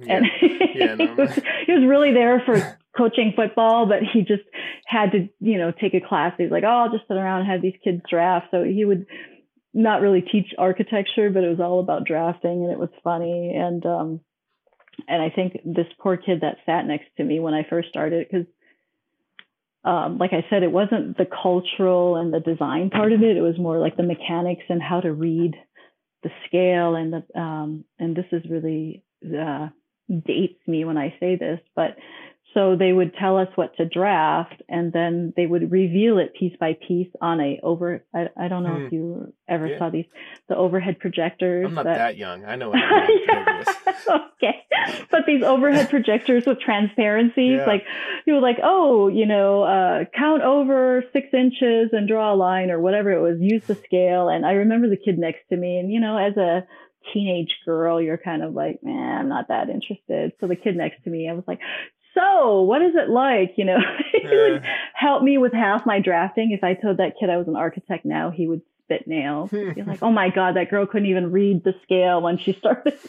[0.00, 0.06] yeah.
[0.08, 0.26] And
[0.74, 1.06] yeah, no.
[1.14, 1.34] he, was,
[1.66, 4.42] he was really there for coaching football, but he just
[4.86, 6.34] had to, you know, take a class.
[6.38, 8.48] He's like, oh, I'll just sit around and have these kids draft.
[8.50, 9.06] So he would
[9.74, 13.54] not really teach architecture, but it was all about drafting and it was funny.
[13.56, 14.20] And, um,
[15.08, 18.26] and I think this poor kid that sat next to me when I first started,
[18.30, 18.46] because
[19.84, 23.36] um, like I said, it wasn't the cultural and the design part of it.
[23.36, 25.54] It was more like the mechanics and how to read
[26.22, 29.68] the scale and the um, and this is really uh,
[30.08, 31.96] dates me when I say this, but
[32.54, 36.54] so they would tell us what to draft and then they would reveal it piece
[36.58, 38.86] by piece on a over, I, I don't know hmm.
[38.86, 39.78] if you ever yeah.
[39.78, 40.04] saw these,
[40.48, 41.66] the overhead projectors.
[41.66, 42.44] I'm not that, that young.
[42.44, 42.78] I know what
[44.42, 45.06] Okay.
[45.10, 47.66] But these overhead projectors with transparencies, yeah.
[47.66, 47.84] like
[48.26, 52.70] you were like, oh, you know, uh, count over six inches and draw a line
[52.70, 54.28] or whatever it was, use the scale.
[54.28, 56.66] And I remember the kid next to me and, you know, as a,
[57.12, 60.32] teenage girl, you're kind of like, man, I'm not that interested.
[60.40, 61.58] So the kid next to me, I was like,
[62.14, 63.54] so what is it like?
[63.56, 63.78] You know,
[64.12, 64.66] he would uh.
[64.94, 66.52] help me with half my drafting.
[66.52, 69.50] If I told that kid I was an architect now, he would spit nails.
[69.50, 72.52] He'd be like, oh my God, that girl couldn't even read the scale when she
[72.52, 72.98] started.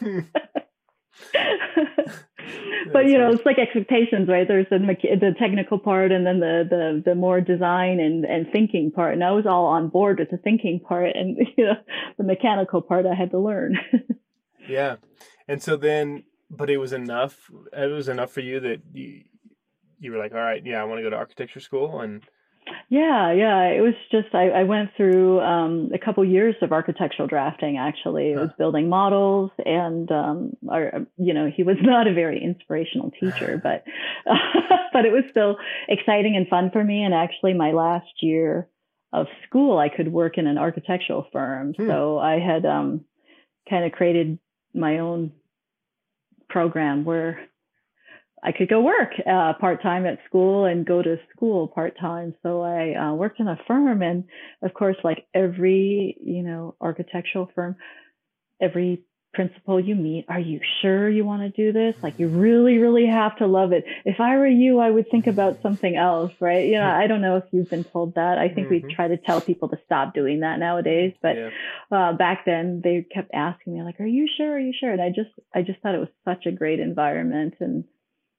[2.92, 4.46] but you know, it's like expectations, right?
[4.46, 8.90] There's the the technical part, and then the the the more design and and thinking
[8.90, 9.14] part.
[9.14, 11.76] And I was all on board with the thinking part, and you know,
[12.18, 13.78] the mechanical part I had to learn.
[14.68, 14.96] yeah,
[15.46, 17.50] and so then but it was enough.
[17.72, 19.22] It was enough for you that you
[19.98, 22.22] you were like, all right, yeah, I want to go to architecture school and.
[22.88, 23.64] Yeah, yeah.
[23.64, 27.76] It was just I, I went through um, a couple years of architectural drafting.
[27.76, 32.42] Actually, it was building models, and um, our, you know, he was not a very
[32.42, 33.84] inspirational teacher, but
[34.94, 35.56] but it was still
[35.88, 37.02] exciting and fun for me.
[37.04, 38.66] And actually, my last year
[39.12, 41.86] of school, I could work in an architectural firm, hmm.
[41.86, 43.04] so I had um,
[43.68, 44.38] kind of created
[44.74, 45.32] my own
[46.54, 47.40] program where
[48.44, 52.34] I could go work uh, part time at school and go to school part time.
[52.42, 54.24] So I uh, worked in a firm, and
[54.62, 57.76] of course, like every you know architectural firm,
[58.62, 59.02] every
[59.34, 61.94] principal you meet, are you sure you want to do this?
[62.02, 63.84] Like you really, really have to love it.
[64.04, 66.66] If I were you, I would think about something else, right?
[66.66, 68.38] You know, I don't know if you've been told that.
[68.38, 68.86] I think mm-hmm.
[68.86, 71.50] we try to tell people to stop doing that nowadays, but yeah.
[71.90, 74.54] uh, back then they kept asking me like, "Are you sure?
[74.54, 77.54] Are you sure?" And I just, I just thought it was such a great environment
[77.60, 77.84] and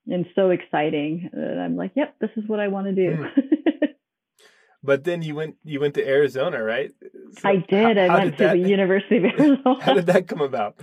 [0.07, 1.29] and so exciting.
[1.33, 3.65] And I'm like, "Yep, this is what I want to do." Mm.
[4.85, 6.93] But then you went you went to Arizona, right?
[7.39, 7.97] So I did.
[7.97, 9.81] I went did to that, the University of Arizona.
[9.81, 10.75] How did that come about?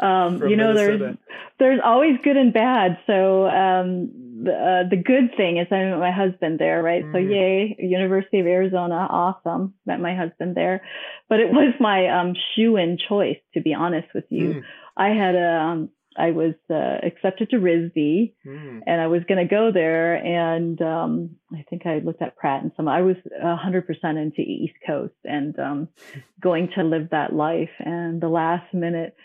[0.00, 0.98] Um, you know, Minnesota?
[0.98, 1.16] there's
[1.58, 2.98] there's always good and bad.
[3.06, 7.04] So um, the uh, the good thing is I met my husband there, right?
[7.04, 7.12] Mm.
[7.12, 9.74] So yay, University of Arizona, awesome.
[9.86, 10.82] Met my husband there,
[11.28, 14.54] but it was my um, shoe in choice, to be honest with you.
[14.54, 14.62] Mm.
[14.96, 18.80] I had a um, I was uh, accepted to RISD mm.
[18.86, 20.14] and I was going to go there.
[20.14, 23.84] And um, I think I looked at Pratt and some, I was 100%
[24.22, 25.88] into East Coast and um,
[26.40, 27.70] going to live that life.
[27.78, 29.16] And the last minute,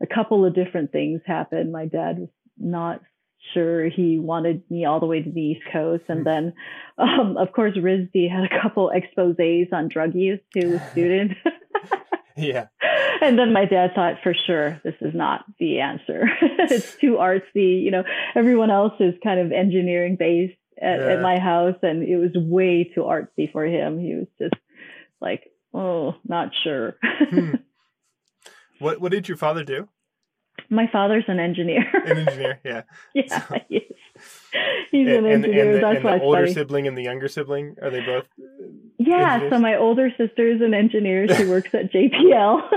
[0.00, 1.72] a couple of different things happened.
[1.72, 3.00] My dad was not
[3.54, 6.04] sure he wanted me all the way to the East Coast.
[6.08, 6.54] And then,
[6.98, 11.32] um, of course, RISD had a couple exposés on drug use to a student.
[12.38, 12.66] Yeah.
[13.20, 16.28] And then my dad thought for sure this is not the answer.
[16.40, 17.82] it's too artsy.
[17.82, 18.04] You know,
[18.36, 21.06] everyone else is kind of engineering based at, yeah.
[21.14, 23.98] at my house, and it was way too artsy for him.
[23.98, 24.54] He was just
[25.20, 26.96] like, oh, not sure.
[27.02, 27.54] hmm.
[28.78, 29.88] What What did your father do?
[30.70, 31.84] My father's an engineer.
[32.06, 32.82] an engineer, yeah.
[33.14, 33.58] yeah, so.
[33.68, 33.76] he
[34.90, 35.66] He's and, an engineer.
[35.66, 36.52] And, and That's and why the older funny.
[36.54, 38.24] sibling and the younger sibling are they both?
[38.98, 39.34] Yeah.
[39.34, 39.52] Engineers?
[39.52, 41.28] So my older sister is an engineer.
[41.34, 42.68] She works at JPL.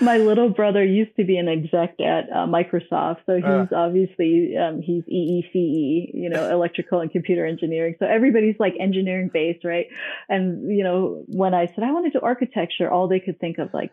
[0.00, 3.66] my little brother used to be an exec at uh, Microsoft, so he's Uh.
[3.76, 7.94] obviously um, he's EECE, you know, electrical and computer engineering.
[7.98, 9.86] So everybody's like engineering based, right?
[10.28, 13.58] And you know, when I said I want to do architecture, all they could think
[13.58, 13.92] of like,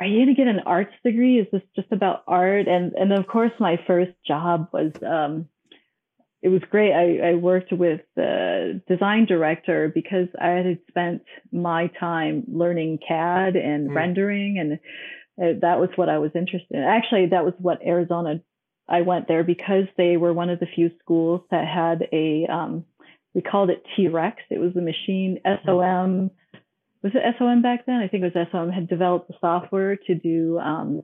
[0.00, 1.38] are you going to get an arts degree?
[1.38, 2.66] Is this just about art?
[2.68, 4.92] And and of course, my first job was.
[5.02, 5.48] Um,
[6.42, 6.92] it was great.
[6.92, 13.56] I, I worked with the design director because I had spent my time learning CAD
[13.56, 13.94] and Mm.
[13.94, 14.72] rendering, and
[15.42, 16.82] uh, that was what I was interested in.
[16.82, 18.42] Actually, that was what Arizona.
[18.86, 22.44] I went there because they were one of the few schools that had a.
[22.46, 22.84] Um,
[23.32, 24.42] we called it T Rex.
[24.50, 26.30] It was the machine SOM.
[27.04, 27.96] Was it SOM back then?
[28.00, 31.02] I think it was SOM had developed the software to do um,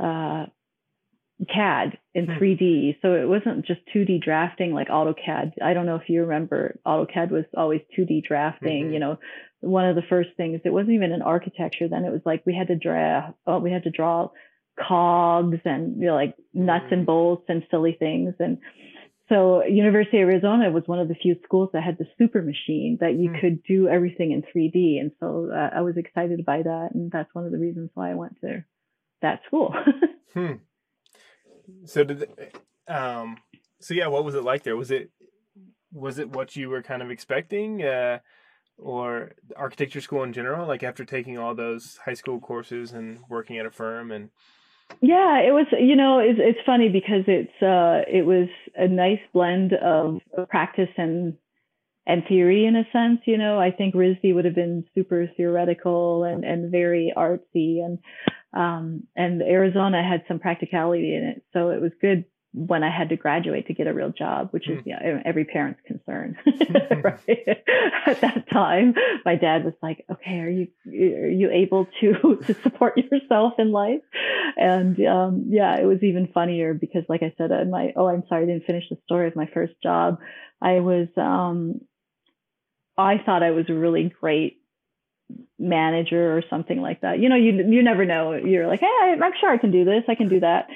[0.00, 0.46] uh,
[1.52, 2.38] CAD in Hmm.
[2.38, 2.98] 3D.
[3.02, 5.54] So it wasn't just 2D drafting like AutoCAD.
[5.60, 8.90] I don't know if you remember, AutoCAD was always 2D drafting.
[8.90, 8.92] Mhm.
[8.92, 9.18] You know,
[9.60, 10.60] one of the first things.
[10.64, 12.04] It wasn't even an architecture then.
[12.04, 13.32] It was like we had to draw.
[13.46, 14.30] Oh, we had to draw
[14.78, 18.58] cogs and you know, like nuts and bolts and silly things and.
[19.30, 22.98] So University of Arizona was one of the few schools that had the super machine
[23.00, 23.38] that you Hmm.
[23.40, 24.98] could do everything in 3D.
[25.00, 26.88] And so uh, I was excited by that.
[26.92, 28.64] And that's one of the reasons why I went to
[29.22, 29.74] that school.
[30.34, 30.52] Hmm.
[31.86, 33.38] So did, the- um,
[33.80, 34.76] so yeah, what was it like there?
[34.76, 35.10] Was it,
[35.92, 38.20] was it what you were kind of expecting, uh,
[38.78, 40.68] or architecture school in general?
[40.68, 44.30] Like after taking all those high school courses and working at a firm, and
[45.00, 45.66] Yeah, it was.
[45.78, 50.90] You know, it's it's funny because it's uh, it was a nice blend of practice
[50.96, 51.36] and
[52.06, 53.20] and theory in a sense.
[53.24, 57.98] You know, I think RISD would have been super theoretical and and very artsy, and
[58.52, 63.10] um, and Arizona had some practicality in it, so it was good when I had
[63.10, 64.88] to graduate to get a real job, which is Hmm.
[64.88, 66.36] yeah, every parent's concern.
[67.04, 67.62] right?
[68.06, 72.54] At that time, my dad was like, "Okay, are you are you able to to
[72.62, 74.02] support yourself in life?"
[74.56, 78.44] And um, yeah, it was even funnier because, like I said, my oh, I'm sorry,
[78.44, 80.18] I didn't finish the story of my first job.
[80.60, 81.80] I was um,
[82.98, 84.59] I thought I was a really great
[85.58, 87.18] manager or something like that.
[87.18, 88.32] You know, you you never know.
[88.32, 90.04] You're like, hey, I'm sure I can do this.
[90.08, 90.66] I can do that.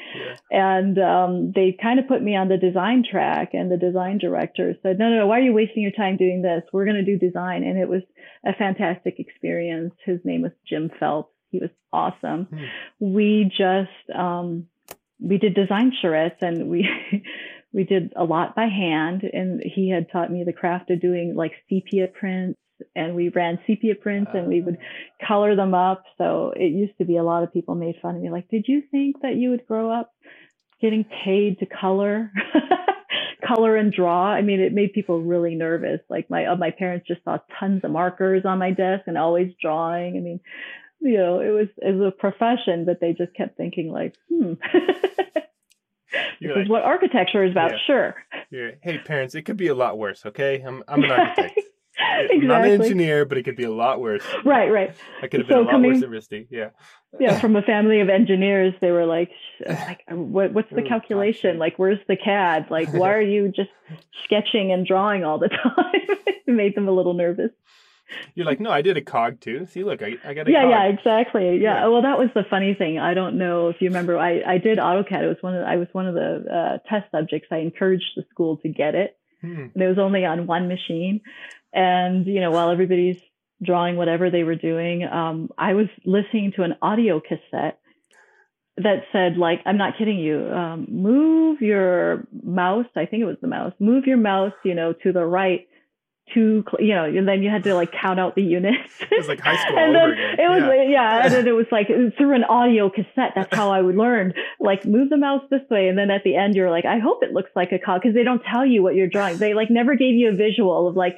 [0.50, 0.78] Yeah.
[0.78, 4.74] And um, they kind of put me on the design track, and the design director
[4.82, 6.62] said, no, no, no, why are you wasting your time doing this?
[6.72, 8.02] We're going to do design, and it was
[8.44, 9.94] a fantastic experience.
[10.04, 11.32] His name was Jim Phelps.
[11.50, 12.46] He was awesome.
[12.46, 12.64] Hmm.
[13.00, 14.66] We just um,
[15.20, 16.88] we did design charrettes, and we.
[17.74, 21.34] We did a lot by hand, and he had taught me the craft of doing
[21.34, 22.56] like sepia prints,
[22.94, 24.78] and we ran sepia prints, and we would
[25.26, 26.04] color them up.
[26.18, 28.66] So it used to be a lot of people made fun of me, like, did
[28.68, 30.12] you think that you would grow up
[30.80, 32.32] getting paid to color,
[33.46, 34.26] color and draw?
[34.26, 36.00] I mean, it made people really nervous.
[36.08, 39.52] Like my uh, my parents just saw tons of markers on my desk and always
[39.60, 40.16] drawing.
[40.16, 40.40] I mean,
[41.00, 44.54] you know, it was it was a profession, but they just kept thinking like, hmm.
[46.40, 47.72] This is what architecture is about.
[47.72, 47.78] Yeah.
[47.86, 48.14] Sure.
[48.82, 50.24] hey parents, it could be a lot worse.
[50.26, 51.60] Okay, I'm I'm an architect.
[51.98, 52.40] Exactly.
[52.40, 54.24] I'm not an engineer, but it could be a lot worse.
[54.44, 54.94] Right, right.
[55.22, 56.46] I could have been So a lot coming- worse than RISD.
[56.50, 56.70] Yeah.
[57.20, 59.30] yeah, from a family of engineers, they were like,
[59.66, 61.58] like, what, what's the Ooh, calculation?
[61.58, 62.66] Like, where's the CAD?
[62.70, 63.70] Like, why are you just
[64.24, 66.16] sketching and drawing all the time?
[66.26, 67.50] it made them a little nervous.
[68.34, 69.66] You're like, no, I did a cog too.
[69.66, 70.70] See, look, I, I got a Yeah, cog.
[70.70, 71.44] yeah, exactly.
[71.58, 71.80] Yeah.
[71.82, 71.86] Yeah.
[71.88, 72.98] Well, that was the funny thing.
[72.98, 74.18] I don't know if you remember.
[74.18, 75.22] I, I did AutoCAD.
[75.22, 76.44] It was one of I was one of the
[76.84, 77.48] uh, test subjects.
[77.50, 79.16] I encouraged the school to get it.
[79.40, 79.66] Hmm.
[79.74, 81.20] and it was only on one machine.
[81.74, 83.18] And you know, while everybody's
[83.62, 87.78] drawing whatever they were doing, um, I was listening to an audio cassette
[88.76, 92.86] that said, like, I'm not kidding you, um, move your mouse.
[92.96, 93.72] I think it was the mouse.
[93.78, 95.66] Move your mouse, you know, to the right.
[96.32, 98.88] To you know, and then you had to like count out the units.
[99.10, 100.68] It was like high school and then it was Yeah.
[100.68, 103.32] like, yeah, and then it was like through an audio cassette.
[103.36, 104.32] That's how I would learn.
[104.58, 107.22] Like move the mouse this way, and then at the end you're like, I hope
[107.22, 109.36] it looks like a cog because they don't tell you what you're drawing.
[109.36, 111.14] They like never gave you a visual of like,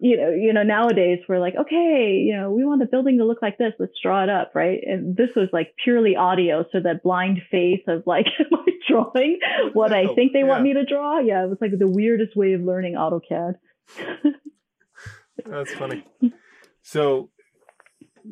[0.00, 0.62] you know, you know.
[0.62, 3.72] Nowadays we're like, okay, you know, we want the building to look like this.
[3.78, 4.80] Let's draw it up, right?
[4.82, 9.38] And this was like purely audio, so that blind faith of like, am I drawing
[9.72, 11.20] what I think they want me to draw?
[11.20, 13.54] Yeah, it was like the weirdest way of learning AutoCAD.
[15.44, 16.04] That's funny.
[16.88, 17.30] So,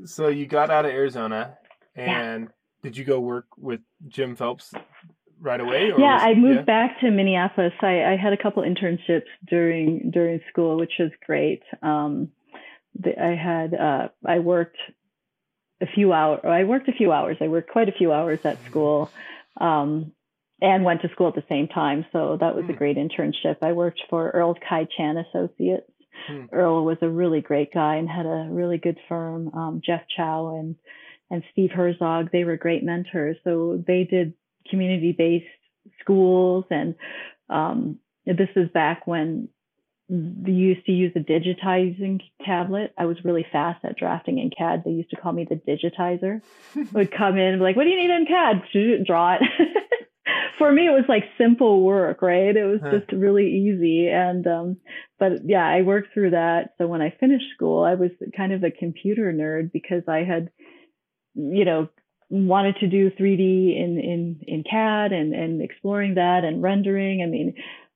[0.04, 1.58] so you got out of Arizona,
[1.96, 2.50] and
[2.84, 4.72] did you go work with Jim Phelps
[5.44, 5.90] right away?
[5.92, 6.62] Or yeah, was- I moved yeah?
[6.62, 7.72] back to Minneapolis.
[7.82, 11.62] I, I had a couple internships during during school, which was great.
[11.82, 12.30] Um,
[12.98, 14.78] the, I had uh, I worked
[15.80, 16.40] a few hours.
[16.44, 17.36] I worked a few hours.
[17.40, 19.10] I worked quite a few hours at school,
[19.60, 20.12] um,
[20.60, 22.06] and went to school at the same time.
[22.12, 22.78] So that was a Hmm.
[22.78, 23.56] great internship.
[23.62, 25.90] I worked for Earl Kai Chan Associates.
[26.28, 26.44] Hmm.
[26.52, 29.48] Earl was a really great guy and had a really good firm.
[29.52, 30.76] Um, Jeff Chow and
[31.30, 33.36] and Steve Herzog, they were great mentors.
[33.44, 34.34] So they did
[34.70, 35.46] community based
[36.00, 36.64] schools.
[36.70, 36.94] And
[37.48, 39.48] um, this is back when
[40.08, 42.92] they used to use a digitizing tablet.
[42.98, 44.82] I was really fast at drafting in CAD.
[44.84, 46.42] They used to call me the digitizer.
[46.92, 49.06] would come in and be like, what do you need in CAD?
[49.06, 49.42] Draw it.
[50.58, 52.54] For me, it was like simple work, right?
[52.56, 52.98] It was huh.
[52.98, 54.08] just really easy.
[54.08, 54.76] And, um,
[55.18, 56.74] but yeah, I worked through that.
[56.78, 60.50] So when I finished school, I was kind of a computer nerd because I had,
[61.34, 61.88] you know,
[62.42, 67.22] wanted to do 3D in, in, in CAD and, and exploring that and rendering.
[67.22, 67.54] I mean,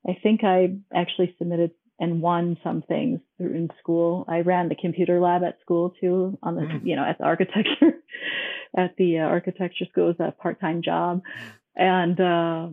[0.09, 4.24] I think I actually submitted and won some things in school.
[4.28, 6.80] I ran the computer lab at school too, on the mm.
[6.84, 8.01] you know at the architecture
[8.76, 11.22] at the uh, architecture school as a part time job,
[11.74, 12.68] and uh,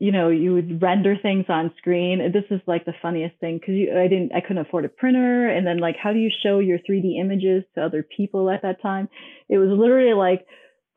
[0.00, 2.32] you know you would render things on screen.
[2.32, 5.64] This is like the funniest thing because I didn't I couldn't afford a printer, and
[5.64, 9.08] then like how do you show your 3D images to other people at that time?
[9.48, 10.44] It was literally like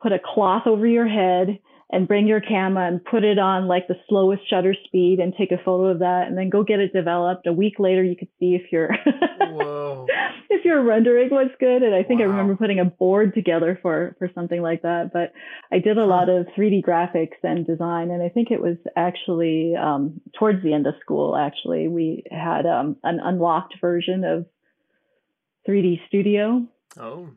[0.04, 1.58] put a cloth over your head
[1.90, 5.50] and bring your camera and put it on like the slowest shutter speed and take
[5.50, 7.46] a photo of that and then go get it developed.
[7.46, 8.90] A week later, you could see if your
[10.50, 11.82] if your rendering was good.
[11.82, 12.26] And I think wow.
[12.26, 15.10] I remember putting a board together for for something like that.
[15.10, 15.32] But
[15.72, 19.74] I did a lot of 3D graphics and design, and I think it was actually
[19.74, 21.34] um, towards the end of school.
[21.34, 24.44] Actually, we had um, an unlocked version of
[25.66, 26.66] 3D Studio.
[26.98, 27.30] Oh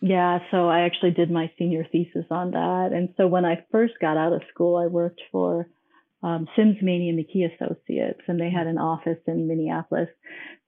[0.00, 2.90] yeah, so I actually did my senior thesis on that.
[2.92, 5.68] And so when I first got out of school, I worked for
[6.22, 10.08] um, Sims Mania McKee Associates, and they had an office in Minneapolis.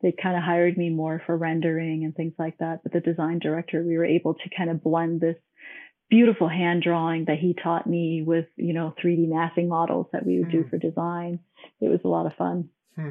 [0.03, 2.83] They kind of hired me more for rendering and things like that.
[2.83, 5.37] But the design director, we were able to kind of blend this
[6.11, 10.39] beautiful hand drawing that he taught me with, you know, 3D mapping models that we
[10.39, 10.63] would hmm.
[10.63, 11.41] do for design.
[11.81, 12.69] It was a lot of fun.
[12.95, 13.11] Hmm.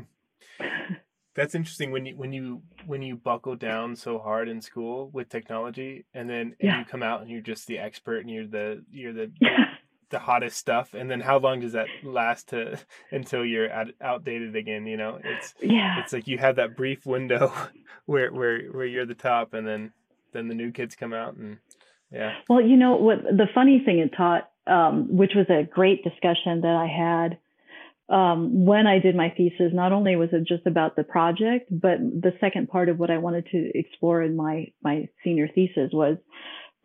[1.35, 5.27] That's interesting when you when you when you buckle down so hard in school with
[5.27, 8.83] technology, and then and you come out and you're just the expert, and you're the
[8.89, 9.65] you're the yeah.
[10.09, 10.93] the hottest stuff.
[10.93, 12.79] And then how long does that last to
[13.11, 14.87] until you're out, outdated again?
[14.87, 17.51] You know, it's yeah, it's like you have that brief window
[18.05, 19.91] where where where you're the top, and then
[20.31, 21.57] then the new kids come out, and
[22.11, 22.35] yeah.
[22.47, 26.61] Well, you know what the funny thing it taught, um, which was a great discussion
[26.61, 27.37] that I had
[28.07, 31.97] um, when I did my thesis, not only was it just about the project, but
[31.99, 36.17] the second part of what I wanted to explore in my my senior thesis was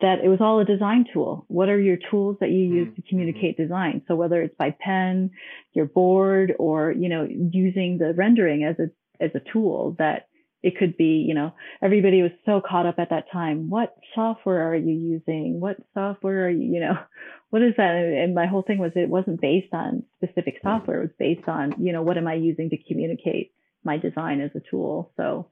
[0.01, 1.45] that it was all a design tool.
[1.47, 3.09] What are your tools that you use to mm-hmm.
[3.09, 4.01] communicate design?
[4.07, 5.29] So whether it's by pen,
[5.73, 8.89] your board, or you know using the rendering as a
[9.23, 10.27] as a tool that
[10.63, 13.69] it could be, you know, everybody was so caught up at that time.
[13.69, 15.59] What software are you using?
[15.59, 16.97] What software are you, you know,
[17.49, 17.95] what is that?
[17.95, 20.99] And my whole thing was it wasn't based on specific software.
[20.99, 23.53] It was based on, you know, what am I using to communicate
[23.83, 25.11] my design as a tool?
[25.17, 25.47] So,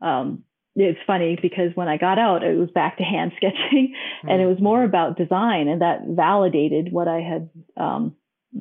[0.00, 0.44] um,
[0.74, 4.46] it's funny because when I got out, it was back to hand sketching and it
[4.46, 8.14] was more about design and that validated what I had, um,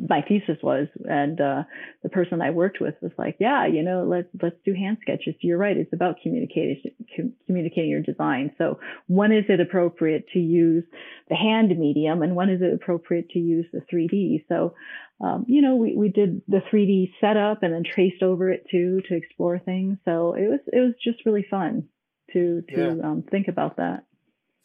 [0.10, 1.64] my thesis was and uh,
[2.04, 5.36] the person i worked with was like yeah you know let's let's do hand sketches
[5.42, 10.40] you're right it's about communication com- communicating your design so when is it appropriate to
[10.40, 10.84] use
[11.30, 14.74] the hand medium and when is it appropriate to use the 3d so
[15.22, 19.02] um, you know we, we did the 3d setup and then traced over it too
[19.08, 21.88] to explore things so it was it was just really fun
[22.36, 23.08] to to yeah.
[23.08, 24.06] um, think about that.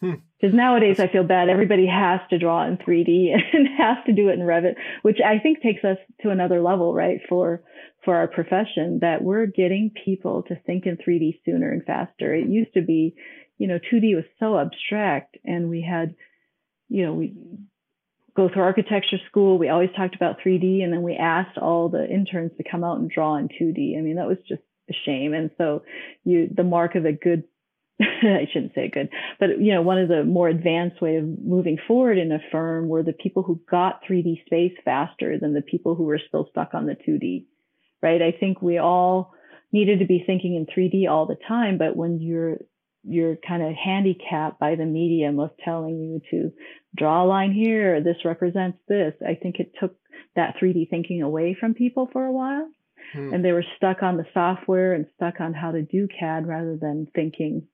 [0.00, 0.56] Because hmm.
[0.56, 1.48] nowadays I feel bad.
[1.48, 5.38] Everybody has to draw in 3D and has to do it in Revit, which I
[5.38, 7.20] think takes us to another level, right?
[7.28, 7.62] For
[8.04, 12.34] for our profession, that we're getting people to think in 3D sooner and faster.
[12.34, 13.14] It used to be,
[13.58, 16.14] you know, 2D was so abstract, and we had,
[16.88, 17.34] you know, we
[18.34, 19.58] go through architecture school.
[19.58, 23.00] We always talked about 3D, and then we asked all the interns to come out
[23.00, 23.98] and draw in 2D.
[23.98, 25.34] I mean, that was just a shame.
[25.34, 25.82] And so,
[26.24, 27.44] you the mark of a good
[28.22, 31.78] I shouldn't say good, but you know, one of the more advanced way of moving
[31.86, 35.94] forward in a firm were the people who got 3D space faster than the people
[35.94, 37.46] who were still stuck on the 2D,
[38.02, 38.22] right?
[38.22, 39.34] I think we all
[39.72, 42.58] needed to be thinking in 3D all the time, but when you're
[43.02, 46.52] you're kind of handicapped by the medium of telling you to
[46.96, 49.14] draw a line here, or this represents this.
[49.26, 49.96] I think it took
[50.36, 52.68] that 3D thinking away from people for a while.
[53.12, 53.34] Hmm.
[53.34, 56.76] And they were stuck on the software and stuck on how to do CAD rather
[56.80, 57.66] than thinking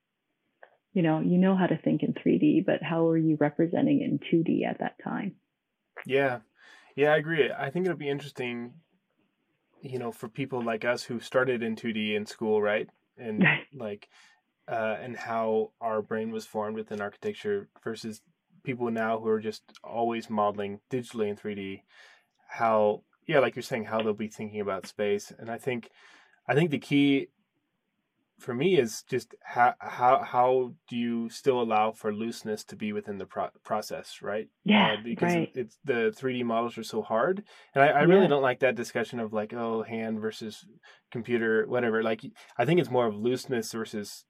[0.97, 4.19] you know, you know how to think in 3D, but how are you representing in
[4.19, 5.35] 2D at that time?
[6.07, 6.39] Yeah.
[6.97, 7.51] Yeah, I agree.
[7.53, 8.73] I think it'll be interesting,
[9.83, 12.89] you know, for people like us who started in 2D in school, right?
[13.19, 13.45] And
[13.75, 14.09] like,
[14.67, 18.23] uh, and how our brain was formed within architecture versus
[18.65, 21.83] people now who are just always modeling digitally in 3D.
[22.49, 25.31] How, yeah, like you're saying, how they'll be thinking about space.
[25.39, 25.91] And I think,
[26.49, 27.29] I think the key
[28.39, 32.93] for me is just how how how do you still allow for looseness to be
[32.93, 34.49] within the pro- process, right?
[34.65, 35.51] Yeah, uh, because right.
[35.55, 38.29] it's the 3D models are so hard, and I, I really Yeah.
[38.29, 40.65] don't like that discussion of like oh hand versus
[41.11, 42.03] computer, whatever.
[42.03, 42.23] Like
[42.59, 44.25] I think it's more of looseness versus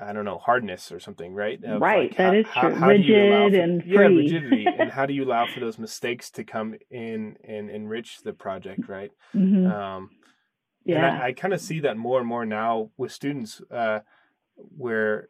[0.00, 1.62] I don't know hardness or something, right?
[1.64, 2.74] Of, Right, like, that is how, true.
[2.76, 6.30] How allow Rigid for- and yeah, rigidity, and how do you allow for those mistakes
[6.32, 9.10] to come in and enrich the project, right?
[9.34, 9.66] Mhm.
[9.68, 10.10] Um,
[10.88, 11.20] and yeah.
[11.22, 14.00] I, I kind of see that more and more now with students, uh,
[14.56, 15.28] where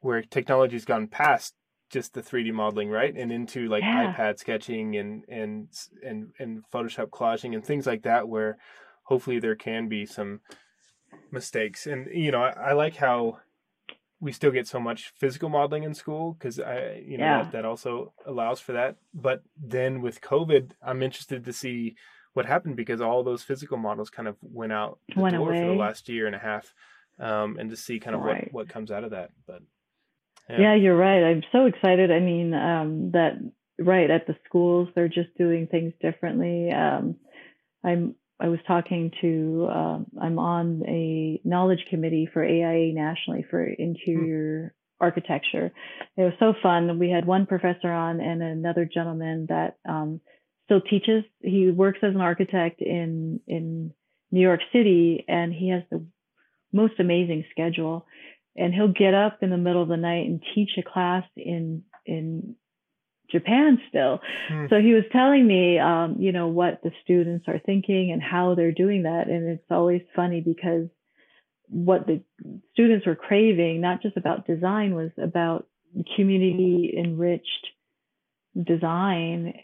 [0.00, 1.54] where technology's gone past
[1.90, 4.14] just the 3D modeling, right, and into like Yeah.
[4.14, 5.68] iPad sketching and and
[6.04, 8.58] and and Photoshop collaging and things like that, where
[9.04, 10.40] hopefully there can be some
[11.30, 11.86] mistakes.
[11.86, 13.38] And you know, I, I like how
[14.18, 17.42] we still get so much physical modeling in school because I, you know, Yeah.
[17.42, 18.96] that, that also allows for that.
[19.12, 21.96] But then with COVID, I'm interested to see
[22.36, 25.64] what happened because all those physical models kind of went out the Went door for
[25.64, 26.72] the last year and a half,
[27.18, 28.52] um, and to see kind of Right.
[28.52, 29.30] what what comes out of that.
[29.46, 29.62] But
[30.48, 30.74] Yeah.
[30.74, 31.24] you're right.
[31.24, 32.10] I'm so excited.
[32.12, 33.38] I mean, um, that
[33.78, 36.70] right at the schools they're just doing things differently.
[36.70, 37.16] Um,
[37.82, 43.64] I'm I was talking to um, I'm on a knowledge committee for AIA nationally for
[43.64, 45.72] interior architecture.
[46.16, 46.98] It was so fun.
[46.98, 50.20] We had one professor on and another gentleman that um,
[50.66, 51.24] still teaches.
[51.40, 53.92] He works as an architect in in
[54.30, 56.04] New York City, and he has the
[56.72, 58.06] most amazing schedule
[58.56, 61.82] and he'll get up in the middle of the night and teach a class in
[62.04, 62.56] in
[63.30, 64.20] Japan still.
[64.48, 64.66] Hmm.
[64.70, 68.54] So he was telling me, um, you know, what the students are thinking and how
[68.54, 70.88] they're doing that, and it's always funny because
[71.68, 72.22] what the
[72.72, 75.66] students were craving, not just about design, was about
[76.14, 77.66] community enriched
[78.62, 79.54] design.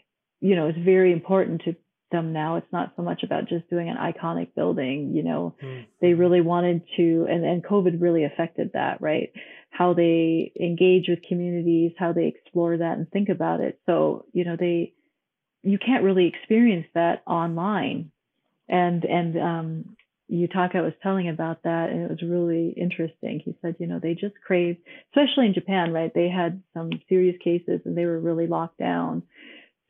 [0.43, 1.75] You know, it's very important to
[2.11, 2.57] them now.
[2.57, 5.79] It's not so much about just doing an iconic building, you know, Hmm.
[5.99, 9.31] they really wanted to and, and covid really affected that right
[9.69, 14.43] how they engage with communities how they explore that and think about it so you
[14.45, 14.93] know they
[15.63, 18.11] you can't really experience that online
[18.67, 19.95] and and um
[20.31, 23.41] Yutaka was telling about that and it was really interesting.
[23.43, 24.77] He said, you know, they just crave,
[25.11, 26.11] especially in Japan, right?
[26.13, 29.23] They had some serious cases and they were really locked down.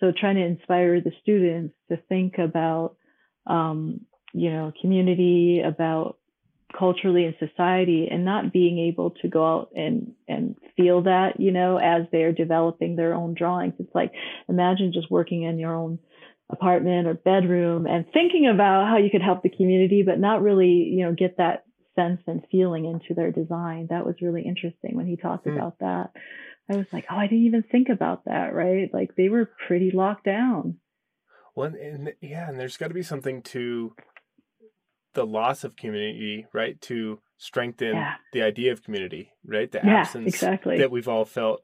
[0.03, 2.97] So trying to inspire the students to think about,
[3.47, 4.01] um,
[4.33, 6.17] you know, community, about
[6.77, 11.51] culturally and society and not being able to go out and and feel that you
[11.51, 13.75] know as they're developing their own drawings.
[13.79, 14.11] It's like
[14.49, 15.99] imagine just working in your own
[16.49, 20.67] apartment or bedroom and thinking about how you could help the community but not really
[20.67, 21.63] you know get that
[21.95, 23.87] sense and feeling into their design.
[23.89, 25.57] That was really interesting when he talked Hmm.
[25.57, 26.11] about that
[26.71, 29.91] i was like oh i didn't even think about that right like they were pretty
[29.91, 30.77] locked down
[31.55, 33.93] Well, and, and yeah, and there's got to be something to
[35.13, 36.79] the loss of community, right?
[36.81, 38.15] To strengthen Yeah.
[38.31, 39.71] the idea of community, right?
[39.71, 41.61] The yeah absence exactly that we've all felt,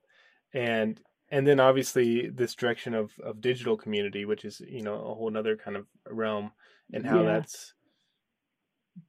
[0.53, 5.15] and and then obviously this direction of of digital community, which is you know a
[5.15, 6.51] whole other kind of realm,
[6.93, 7.39] and how Yeah.
[7.39, 7.73] that's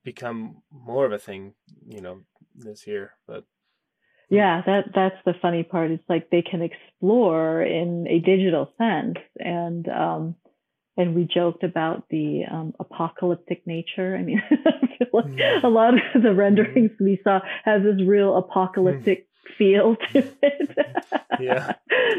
[0.05, 1.55] become more of a thing,
[1.87, 2.21] you know,
[2.55, 3.13] this year.
[3.27, 3.45] But
[4.31, 5.91] yeah that that's the funny part.
[5.91, 9.17] It's like they can explore in a digital sense.
[9.39, 10.35] And um
[10.97, 14.17] and we joked about the um, apocalyptic nature.
[14.17, 15.65] I mean I feel like Mm.
[15.65, 19.27] a lot of the renderings we saw has this real apocalyptic
[19.59, 20.71] feel to it.
[21.41, 21.73] Yeah.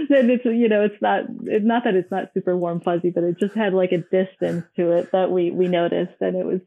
[0.10, 3.24] and it's you know it's not it's not that it's not super warm fuzzy but
[3.24, 6.20] it just had like a distance to it that we we noticed.
[6.22, 6.62] And it was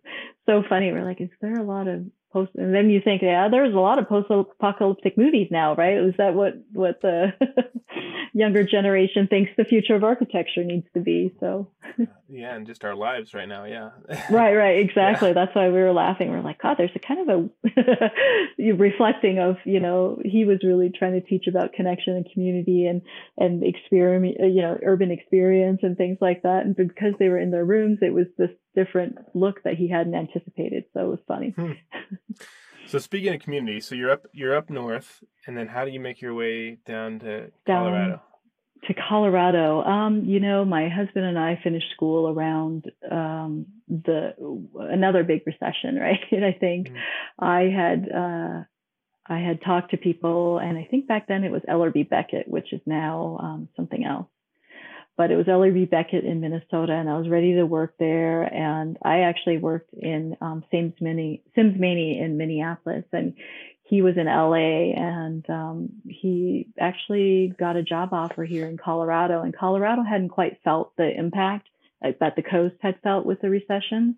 [0.46, 0.92] so funny.
[0.92, 3.78] We're like is there a lot of post and then you think yeah there's a
[3.78, 5.96] lot of post apocalyptic movies now right?
[5.96, 7.32] Is that what what the
[8.34, 11.68] younger generation thinks the future of architecture needs to be so.
[12.26, 13.64] Yeah, and just our lives right now.
[13.64, 13.90] Yeah.
[14.30, 15.34] right right exactly.
[15.34, 16.30] That's why we were laughing.
[16.30, 18.10] We're like god there's a kind of a
[18.56, 22.86] you reflecting of you know he was really trying to teach about connection and community
[22.86, 23.02] and
[23.36, 26.64] and experiment you know urban experience and things like that.
[26.64, 30.14] And because they were in their rooms it was this different look that he hadn't
[30.14, 31.72] anticipated so it was funny hmm.
[32.86, 36.00] So speaking of community, so you're up you're up north, and then how do you
[36.00, 38.22] make your way down to Down- Colorado?
[38.86, 39.82] to Colorado.
[39.82, 44.34] Um, you know, my husband and I finished school around um, the
[44.78, 46.20] another big recession, right?
[46.30, 46.96] And I think Mhm.
[47.38, 48.64] I had uh,
[49.26, 52.72] I had talked to people, and I think back then it was Ellerbe Becket, which
[52.74, 54.28] is now um, something else.
[55.16, 58.42] But it was Ellerbe Becket in Minnesota, and I was ready to work there.
[58.42, 63.34] And I actually worked in um, Sims Mini Sims Mani in Minneapolis, and
[63.84, 69.42] he was in LA and um, he actually got a job offer here in Colorado.
[69.42, 71.68] And Colorado hadn't quite felt the impact
[72.04, 74.16] uh, that the coast had felt with the recession.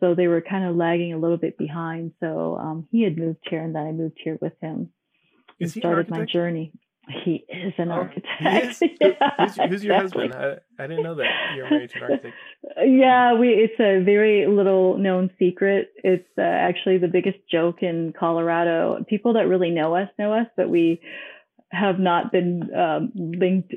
[0.00, 2.12] so they were kind of lagging a little bit behind.
[2.20, 4.90] So um, he had moved here, and then I moved here with him.
[5.58, 6.72] Is he and started my journey.
[7.08, 8.82] He is an Oh, architect.
[8.82, 8.90] is?
[9.00, 10.28] Yeah, who's, who's your exactly.
[10.28, 10.34] husband?
[10.34, 12.34] I, I didn't know that you're married to an architect.
[12.84, 15.92] Yeah, we it's a very little known secret.
[16.02, 19.04] It's uh, actually the biggest joke in Colorado.
[19.08, 21.00] People that really know us know us, but we
[21.70, 23.74] have not been um, linked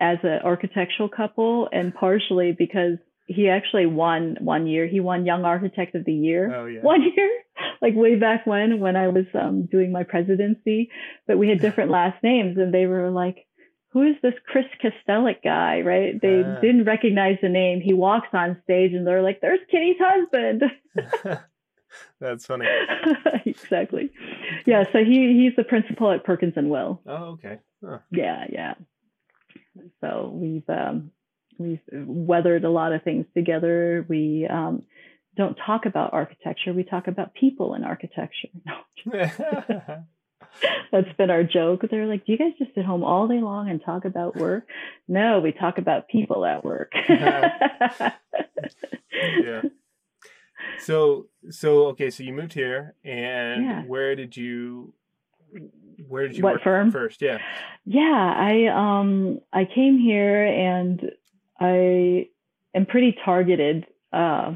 [0.00, 2.96] as an architectural couple, and partially because
[3.36, 4.86] he actually won one year.
[4.86, 6.80] He won Young Architect of the Year Oh yeah.
[6.82, 7.30] one year,
[7.82, 10.90] like way back when, when I was um, doing my presidency.
[11.26, 13.46] But we had different last names, and they were like,
[13.92, 16.20] "Who is this Chris Kostelik guy?" Right?
[16.20, 16.60] They Ah.
[16.60, 17.80] didn't recognize the name.
[17.80, 20.62] He walks on stage, and they're like, "There's Kitty's husband."
[22.20, 22.66] That's funny.
[23.46, 24.10] exactly.
[24.66, 24.84] Yeah.
[24.92, 27.00] So he he's the principal at Perkins and Will.
[27.06, 27.58] Oh okay.
[27.84, 27.98] Huh.
[28.10, 28.74] Yeah, yeah.
[30.00, 31.10] So we've um,
[31.60, 34.04] we've weathered a lot of things together.
[34.08, 34.82] We um,
[35.36, 36.72] don't talk about architecture.
[36.72, 38.48] We talk about people in architecture.
[40.92, 41.82] That's been our joke.
[41.90, 44.66] They're like, "Do you guys just sit home all day long and talk about work?"
[45.06, 46.92] No, we talk about people at work.
[47.08, 47.52] yeah.
[50.80, 53.82] So so okay, so you moved here, and Yeah.
[53.84, 54.94] where did you
[56.08, 56.90] where did you What work firm?
[56.90, 57.22] first?
[57.22, 57.38] Yeah.
[57.84, 61.10] Yeah, I um I came here and
[61.60, 62.28] I
[62.74, 64.54] am pretty targeted uh,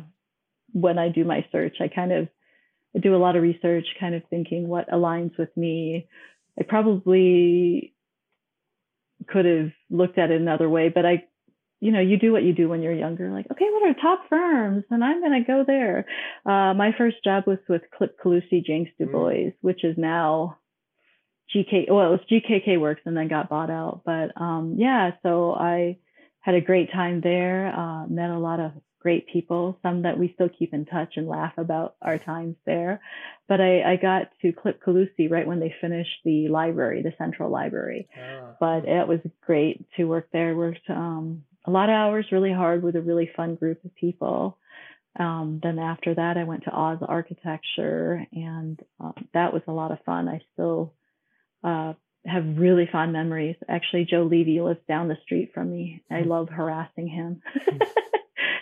[0.72, 1.76] when I do my search.
[1.80, 2.28] I kind of
[2.96, 6.08] I do a lot of research, kind of thinking what aligns with me.
[6.58, 7.94] I probably
[9.28, 11.24] could have looked at it another way, but I,
[11.80, 13.30] you know, you do what you do when you're younger.
[13.30, 14.84] Like, okay, what are top firms?
[14.90, 16.06] And I'm going to go there.
[16.46, 19.12] Uh, my first job was with Klipp Colussy, Jenks Du Mm.
[19.12, 20.58] Bois, which is now
[21.54, 21.90] GK.
[21.90, 24.02] Well, it was GKK Works and then got bought out.
[24.04, 25.98] But um, yeah, so I
[26.44, 27.74] had a great time there.
[27.74, 31.26] Uh, met a lot of great people, some that we still keep in touch and
[31.26, 33.00] laugh about our times there.
[33.48, 37.50] But I, I got to Klipp Colussy right when they finished the library, the central
[37.50, 38.56] library Ah.
[38.60, 40.54] but it was great to work there.
[40.54, 44.58] Worked um, a lot of hours, really hard with a really fun group of people.
[45.18, 49.92] Um, then after that, I went to Oz Architecture, and um, that was a lot
[49.92, 50.28] of fun.
[50.28, 50.92] I still
[51.62, 51.94] uh,
[52.26, 53.56] have really fond memories.
[53.68, 56.02] Actually, Joe Levy lives down the street from me.
[56.10, 56.28] I Hmm.
[56.30, 57.42] love harassing him.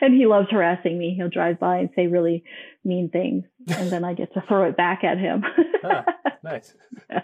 [0.00, 1.14] And he loves harassing me.
[1.16, 2.42] He'll drive by and say really
[2.84, 5.44] mean things, and then I get to throw it back at him.
[5.84, 6.04] Ah,
[6.42, 6.74] nice.
[7.08, 7.22] Good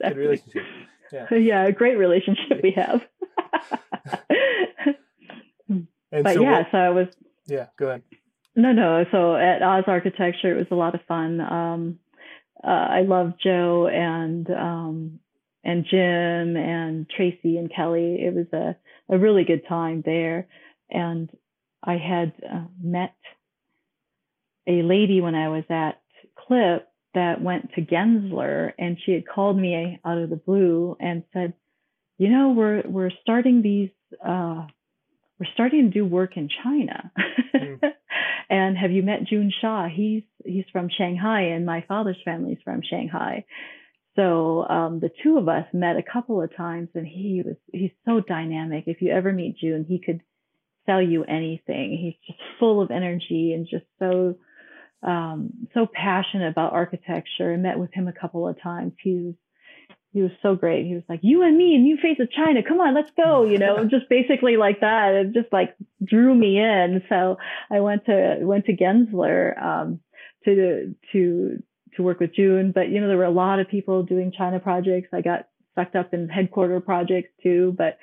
[0.00, 0.22] Exactly.
[0.22, 0.62] relationship.
[1.12, 1.34] Yeah.
[1.34, 3.02] yeah, great relationship we have.
[6.10, 7.08] But so yeah, what- so I was
[7.46, 8.02] yeah, go ahead.
[8.54, 9.04] no, no.
[9.12, 11.40] So at Oz Architecture, it was a lot of fun.
[11.40, 11.98] Um,
[12.62, 15.20] uh, I love Joe and um,
[15.66, 18.18] and Jim and Tracy and Kelly.
[18.20, 18.76] It was a
[19.12, 20.48] a really good time there,
[20.88, 21.28] and
[21.82, 23.14] I had uh, met
[24.66, 26.00] a lady when I was at
[26.38, 26.82] Klipp
[27.14, 31.54] that went to Gensler, and she had called me out of the blue and said,
[32.16, 33.90] "You know, we're we're starting these."
[34.24, 34.66] Uh,
[35.38, 37.12] we're starting to do work in China.
[37.54, 37.78] Mm.
[38.48, 39.90] and have you met Jun Xia?
[39.90, 43.44] He's he's from Shanghai, and my father's family's from Shanghai.
[44.16, 47.90] So um, the two of us met a couple of times, and he was he's
[48.06, 48.84] so dynamic.
[48.86, 50.22] If you ever meet Jun, he could
[50.86, 51.98] sell you anything.
[52.00, 54.36] He's just full of energy and just so
[55.02, 57.52] um, so passionate about architecture.
[57.52, 58.94] I met with him a couple of times.
[59.02, 59.34] He was
[60.12, 60.86] he was so great.
[60.86, 62.62] He was like, "You and me, and new face of China.
[62.66, 65.14] Come on, let's go." You know, just basically like that.
[65.14, 67.02] It just like drew me in.
[67.10, 67.36] So
[67.70, 70.00] I went to went to Gensler um,
[70.46, 71.62] to to
[71.96, 72.72] to work with Jun.
[72.74, 75.08] But you know, there were a lot of people doing China projects.
[75.12, 77.76] I got sucked up in headquarter projects too.
[77.76, 77.98] But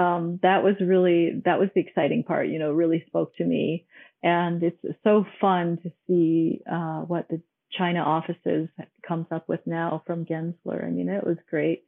[0.00, 2.48] um, that was really that was the exciting part.
[2.48, 3.86] You know, really spoke to me,
[4.22, 7.40] and it's so fun to see uh, what the
[7.70, 8.68] China offices
[9.06, 10.84] comes up with now from Gensler.
[10.84, 11.84] I mean, it was great,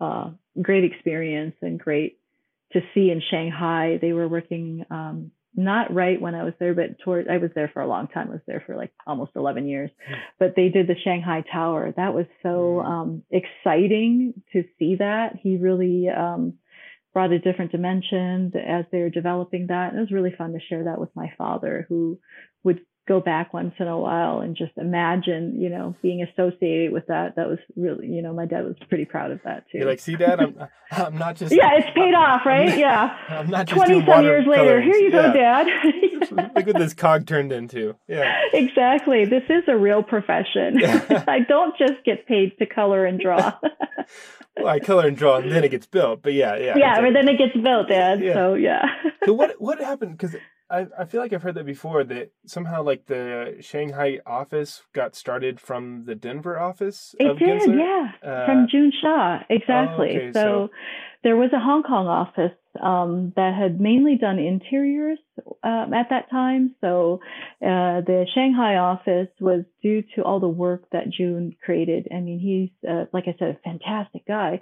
[0.00, 0.30] uh,
[0.60, 2.18] great experience and great
[2.72, 3.98] to see in Shanghai.
[4.00, 7.70] They were working um, not right when I was there, but toward I was there
[7.72, 8.28] for a long time.
[8.28, 9.90] I was there for like almost 11 years,
[10.38, 11.92] but they did the Shanghai Tower.
[11.96, 15.36] That was so um, exciting to see that.
[15.40, 16.54] He really um,
[17.12, 19.90] brought a different dimension as they were developing that.
[19.90, 22.18] And it was really fun to share that with my father, who
[22.64, 27.06] would go back once in a while and just imagine, you know, being associated with
[27.08, 27.36] that.
[27.36, 29.78] That was really, you know, my dad was pretty proud of that too.
[29.78, 30.56] You're like, see, Dad, I'm
[30.90, 32.76] I'm not just yeah, it's paid off, right?
[32.84, 33.16] Yeah.
[33.28, 34.84] I'm not just 20 doing some years later, watercolors.
[34.84, 35.64] here you go, Yeah.
[35.64, 36.54] dad.
[36.56, 37.94] Look what this cog turned into.
[38.08, 38.40] Yeah.
[38.52, 39.24] exactly.
[39.24, 40.82] This is a real profession.
[40.84, 43.52] I don't just get paid to color and draw.
[44.56, 46.22] Well, I color and draw, and then it gets built.
[46.22, 46.74] But yeah, yeah.
[46.76, 47.10] yeah, exactly.
[47.10, 48.20] but then it gets built, Dad.
[48.22, 48.34] Yeah.
[48.34, 48.82] So yeah.
[49.24, 50.16] so what what happened?
[50.16, 50.36] Because
[50.70, 55.14] I, I feel like I've heard that before that somehow like the Shanghai office got
[55.14, 57.14] started from the Denver office.
[57.18, 57.78] It of did, Gensler?
[57.78, 60.16] yeah, Uh, from Jun Xia, exactly.
[60.16, 60.70] okay, so, so-
[61.22, 65.18] there was a Hong Kong office um, that had mainly done interiors
[65.62, 66.74] um, at that time.
[66.82, 67.20] So
[67.62, 72.08] uh, the Shanghai office was due to all the work that Jun created.
[72.12, 74.60] I mean, he's uh, like I said, a fantastic guy,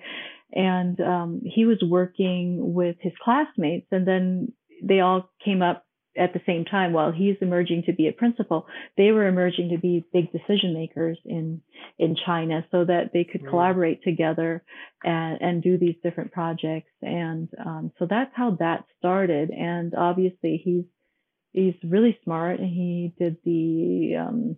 [0.52, 4.52] and um, he was working with his classmates, and then
[4.84, 5.84] they all came up
[6.16, 9.78] at the same time while he's emerging to be a principal they were emerging to
[9.78, 11.60] be big decision makers in
[11.98, 13.48] in China so that they could Mm.
[13.48, 14.62] collaborate together
[15.04, 16.90] and, and do these different projects.
[17.00, 19.50] And um, so that's how that started.
[19.50, 20.84] And obviously he's
[21.52, 24.56] he's really smart and he did the um,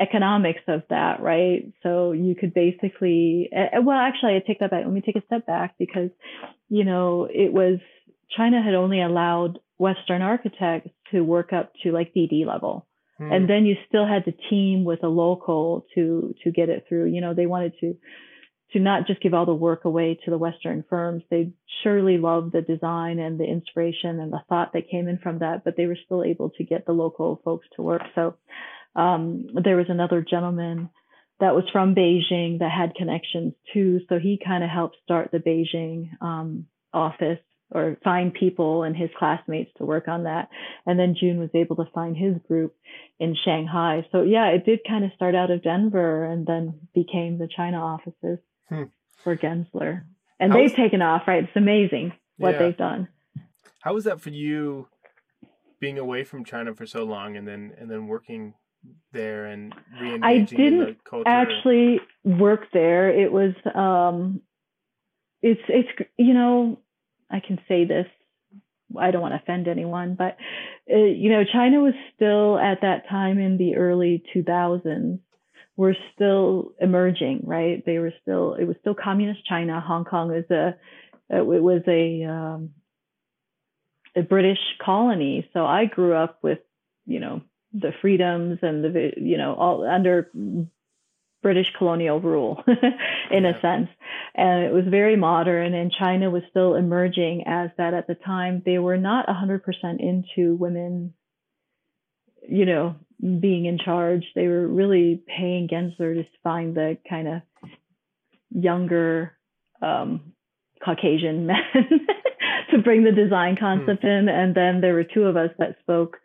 [0.00, 1.72] economics of that, right?
[1.82, 4.84] So you could basically, uh, well, actually, I take that back.
[4.84, 6.10] Let me take a step back because,
[6.68, 7.78] you know, it was
[8.36, 12.86] China had only allowed Western architects to work up to like DD level.
[13.18, 13.32] Hmm.
[13.32, 17.06] and then you still had to team with a local to to get it through.
[17.06, 17.96] You know they wanted to
[18.72, 21.22] to not just give all the work away to the western firms.
[21.30, 21.52] They
[21.82, 25.64] surely loved the design and the inspiration and the thought that came in from that
[25.64, 28.02] but they were still able to get the local folks to work.
[28.14, 28.36] So
[28.94, 30.90] um, there was another gentleman
[31.38, 34.00] that was from beijing that had connections too.
[34.08, 37.38] So he kind of helped start the beijing um, office
[37.72, 40.48] or find people and his classmates to work on that
[40.86, 42.74] and then Jun was able to find his group
[43.18, 44.06] in Shanghai.
[44.12, 47.78] So yeah, it did kind of start out of Denver and then became the China
[47.84, 48.38] offices
[48.68, 48.84] Hmm.
[49.24, 50.04] for Gensler.
[50.38, 51.44] And How they've was- taken off, right?
[51.44, 52.58] It's amazing what Yeah.
[52.58, 53.08] they've done.
[53.80, 54.88] How was that for you,
[55.80, 58.54] being away from China for so long, and then and then working
[59.12, 61.28] there and re-engaging in the didn't culture?
[61.28, 63.10] Actually work there.
[63.10, 64.40] It was um
[65.42, 66.78] it's it's you know,
[67.30, 68.06] I can say this
[68.98, 70.36] I don't want to offend anyone, but
[70.92, 75.18] uh, you know, China was still at that time in the early 2000s
[75.76, 77.84] were still emerging, right?
[77.84, 79.80] They were still it was still communist China.
[79.80, 80.76] Hong Kong was a
[81.28, 82.70] it was a um,
[84.14, 86.60] a British colony, so I grew up with
[87.06, 90.30] you know the freedoms and the you know all under
[91.46, 92.64] British colonial rule
[93.30, 93.50] in Yeah.
[93.56, 93.88] a sense.
[94.34, 98.62] And it was very modern and China was still emerging as that at the time.
[98.66, 99.60] They were not 100%
[100.00, 101.14] into women,
[102.48, 104.24] you know, being in charge.
[104.34, 107.42] They were really paying Gensler to find the kind of
[108.50, 109.38] younger
[109.80, 110.32] um,
[110.84, 111.62] Caucasian men
[112.72, 114.28] to bring the design concept in.
[114.28, 116.16] And then there were two of us that spoke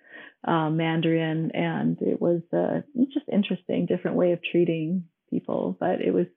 [0.47, 2.81] uh, Mandarin, and it was uh,
[3.13, 5.75] just interesting, different way of treating people.
[5.79, 6.27] But it was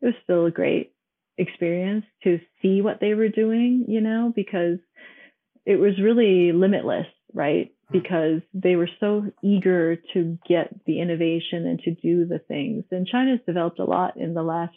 [0.00, 0.92] it was still a great
[1.38, 4.78] experience to see what they were doing, you know, because
[5.64, 7.72] it was really limitless, right?
[7.88, 7.98] Hmm.
[7.98, 12.84] Because they were so eager to get the innovation and to do the things.
[12.90, 14.74] And China's developed a lot in the last,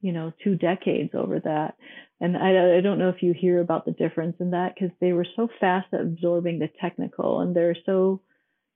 [0.00, 1.76] you know, two decades over that.
[2.20, 5.12] And I, I don't know if you hear about the difference in that because they
[5.12, 8.20] were so fast at absorbing the technical and they're so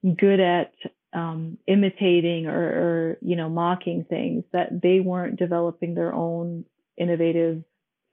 [0.03, 0.73] good at
[1.13, 6.65] um, imitating or, or, you know, mocking things that they weren't developing their own
[6.97, 7.63] innovative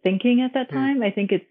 [0.03, 0.75] thinking at that Hmm.
[0.75, 1.03] time.
[1.03, 1.45] I think it's,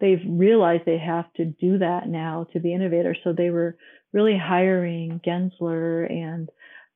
[0.00, 3.18] they've realized they have to do that now to be innovators.
[3.24, 3.76] So they were
[4.12, 6.48] really hiring Gensler and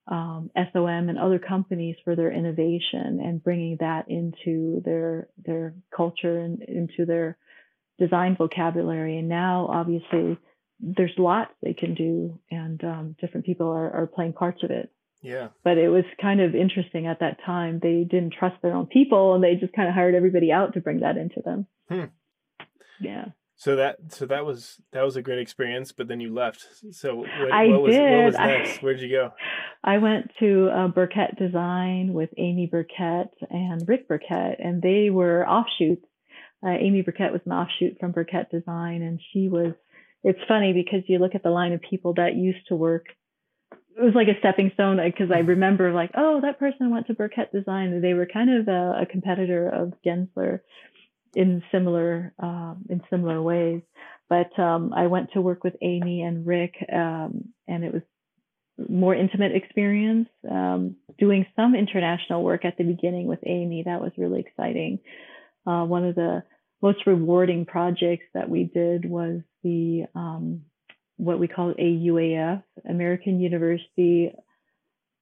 [0.08, 6.38] um, SOM and other companies for their innovation and bringing that into their their culture
[6.38, 7.36] and into their
[7.98, 9.18] design vocabulary.
[9.18, 10.38] And now, obviously,
[10.80, 14.90] there's lots they can do, and um, different people are, are playing parts of it.
[15.22, 17.80] yeah, But it was kind of interesting at that time.
[17.82, 20.80] They didn't trust their own people, and they just kind of hired everybody out to
[20.80, 21.66] bring that into them.
[21.88, 22.04] Hmm.
[23.00, 23.26] Yeah.
[23.56, 25.92] so that so that was that was a great experience.
[25.92, 26.64] But then you left.
[26.92, 28.24] So what, I what was what did.
[28.26, 28.82] was I- next?
[28.82, 29.32] Where'd you go?
[29.84, 35.46] I went to uh, Burkett Design with Amy Burkett and Rick Burkett, and they were
[35.48, 36.04] offshoots.
[36.66, 39.74] Uh, Amy Burkett was an offshoot from Burkett Design, and she was.
[40.26, 43.06] It's funny because you look at the line of people that used to work.
[43.70, 47.14] It was like a stepping stone because I remember like, oh, that person went to
[47.14, 48.00] Burkett Design.
[48.00, 50.62] They were kind of a, a competitor of Gensler
[51.36, 53.82] in similar um, in similar ways.
[54.28, 58.02] But um, I went to work with Amy and Rick, um, and it was
[58.88, 60.28] more intimate experience.
[60.50, 64.98] Um, doing some international work at the beginning with Amy, that was really exciting.
[65.64, 66.42] Uh, one of the
[66.86, 70.62] most rewarding projects that we did was the um,
[71.16, 74.32] what we call AUAF, American University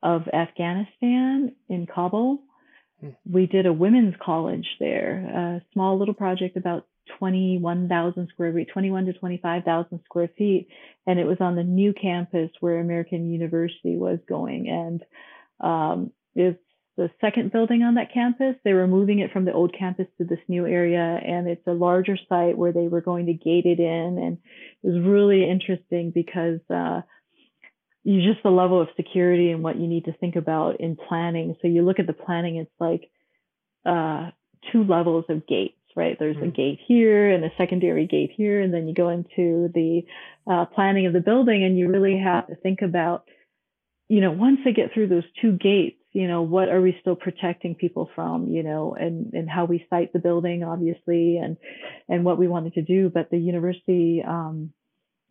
[0.02, 2.40] of Afghanistan in Kabul.
[3.00, 3.10] Hmm.
[3.24, 6.86] We did a women's college there, a small little project about
[7.18, 10.68] 21,000 square feet, 21 to 25,000 square feet.
[11.06, 14.68] And it was on the new campus where American University was going.
[14.68, 15.02] And
[15.60, 16.60] um, it's
[16.96, 18.54] the second building on that campus.
[18.64, 21.00] They were moving it from the old campus to this new area.
[21.00, 24.18] And it's a larger site where they were going to gate it in.
[24.18, 24.38] And
[24.82, 27.02] it was really interesting because uh,
[28.04, 31.56] you just the level of security and what you need to think about in planning.
[31.60, 33.10] So you look at the planning, it's like
[33.84, 34.30] uh,
[34.70, 36.16] two levels of gates, right?
[36.18, 36.48] There's mm-hmm.
[36.48, 40.02] a gate here and a secondary gate here, and then you go into the
[40.46, 43.24] uh, planning of the building, and you really have to think about,
[44.08, 47.16] you know, once they get through those two gates, you know, what are we still
[47.16, 51.58] protecting people from, you know, and and how we site the building, obviously, and
[52.08, 53.10] and what we wanted to do.
[53.12, 54.72] But the university um,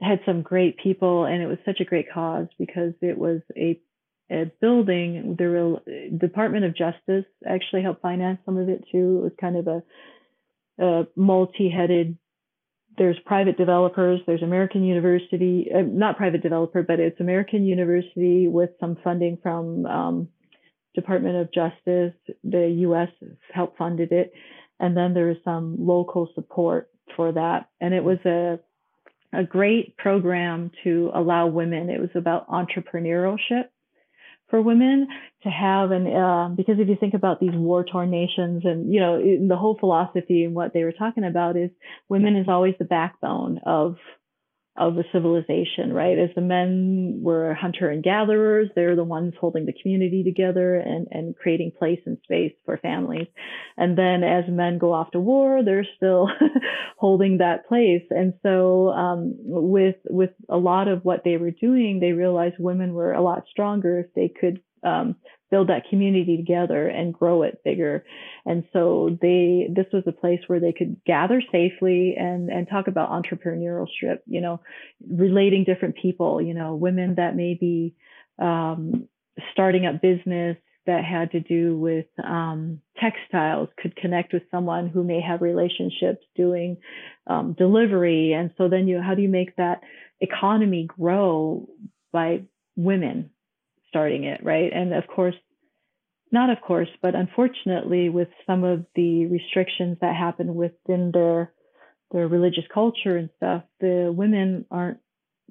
[0.03, 3.79] had some great people and it was such a great cause because it was a
[4.31, 5.79] a building the
[6.17, 9.83] department of justice actually helped finance some of it too it was kind of a,
[10.83, 12.17] a multi-headed
[12.97, 18.69] there's private developers there's american university uh, not private developer but it's american university with
[18.79, 20.27] some funding from um,
[20.95, 22.13] department of justice
[22.43, 23.09] the us
[23.53, 24.33] helped funded it
[24.79, 28.59] and then there was some local support for that and it was a
[29.33, 31.89] a great program to allow women.
[31.89, 33.65] It was about entrepreneurship
[34.49, 35.07] for women
[35.41, 38.99] to have and uh, because if you think about these war torn nations and you
[38.99, 41.71] know the whole philosophy and what they were talking about is
[42.07, 43.95] women is always the backbone of
[44.75, 46.17] of the civilization, right?
[46.17, 51.07] As the men were hunter and gatherers, they're the ones holding the community together and,
[51.11, 53.27] and creating place and space for families.
[53.77, 56.27] And then as men go off to war, they're still
[56.97, 58.03] holding that place.
[58.09, 62.93] And so, um, with, with a lot of what they were doing, they realized women
[62.93, 65.15] were a lot stronger if they could um,
[65.53, 68.03] build that community together and grow it bigger.
[68.43, 72.87] And so they, this was a place where they could gather safely and, and talk
[72.87, 74.61] about entrepreneurship, you know,
[75.07, 77.93] relating different people, you know, women that may be,
[78.39, 79.07] um,
[79.51, 85.03] starting up business that had to do with um, textiles could connect with someone who
[85.03, 86.77] may have relationships doing
[87.27, 88.33] um, delivery.
[88.33, 89.81] And so then you, how do you make that
[90.19, 91.69] economy grow
[92.11, 92.41] by
[92.75, 93.29] women
[93.93, 94.73] starting it, right?
[94.73, 95.35] And of course,
[96.31, 101.53] not of course, but unfortunately, with some of the restrictions that happen within their
[102.11, 104.97] their religious culture and stuff, the women aren't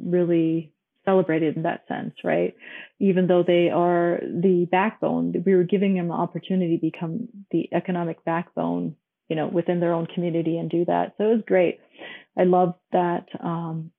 [0.01, 0.73] really
[1.05, 2.55] celebrated in that sense, right?
[3.01, 7.69] Even though they are the backbone, we were giving them an opportunity to become the
[7.73, 8.97] economic backbone,
[9.29, 11.15] you know, within their own community and do that.
[11.17, 11.81] So it was great.
[12.37, 13.91] I love that um,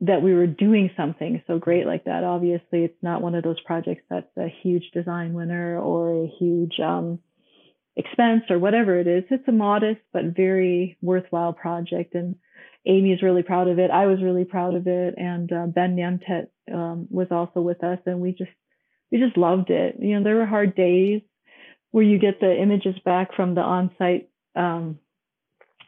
[0.00, 2.22] that we were doing something so great like that.
[2.22, 6.78] Obviously, it's not one of those projects that's a huge design winner or a huge
[6.80, 7.18] um,
[7.96, 9.24] expense or whatever it is.
[9.30, 12.36] It's a modest but very worthwhile project, and
[12.86, 13.90] Amy is really proud of it.
[13.90, 17.98] I was really proud of it, and uh, Ben Nemtet um, was also with us,
[18.06, 18.50] and we just
[19.10, 19.96] we just loved it.
[19.98, 21.22] You know, there were hard days
[21.90, 24.98] where you get the images back from the on-site, um,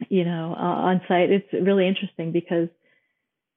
[0.09, 1.31] you know, uh, on-site.
[1.31, 2.69] It's really interesting because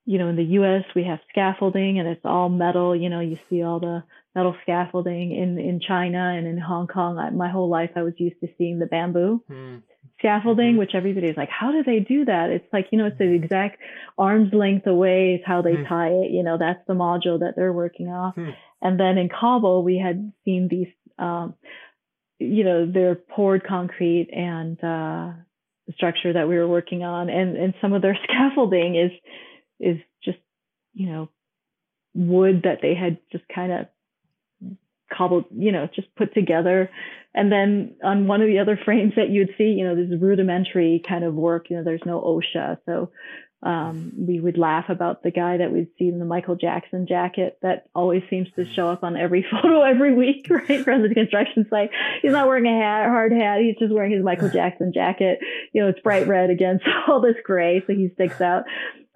[0.05, 2.95] you know, in the US, we have scaffolding and it's all metal.
[2.95, 4.03] You know, you see all the
[4.35, 7.17] metal scaffolding in, in China and in Hong Kong.
[7.17, 9.81] I, my whole life, I was used to seeing the bamboo mm.
[10.19, 10.79] scaffolding, mm-hmm.
[10.79, 12.49] which everybody's like, how do they do that?
[12.49, 13.79] It's like, you know, it's the exact
[14.17, 15.87] arm's length away is how they mm.
[15.87, 16.31] tie it.
[16.31, 18.35] You know, that's the module that they're working off.
[18.35, 18.53] Mm.
[18.81, 21.53] And then in Kabul, we had seen these, um,
[22.39, 25.31] you know, they're poured concrete and, uh,
[25.95, 29.11] structure that we were working on and, and some of their scaffolding is,
[29.79, 30.37] is just,
[30.93, 31.29] you know,
[32.13, 33.87] wood that they had just kind of
[35.11, 36.89] cobbled, you know, just put together.
[37.33, 41.03] And then on one of the other frames that you'd see, you know, this rudimentary
[41.07, 42.77] kind of work, you know, there's no OSHA.
[42.85, 43.11] So
[43.63, 47.57] um, we would laugh about the guy that we'd see in the Michael Jackson jacket
[47.61, 51.65] that always seems to show up on every photo every week, right, from the construction
[51.69, 51.89] site.
[52.21, 53.61] He's not wearing a hat, hard hat.
[53.61, 55.39] He's just wearing his Michael Jackson jacket.
[55.71, 58.63] You know, it's bright red against all this gray, so he sticks out.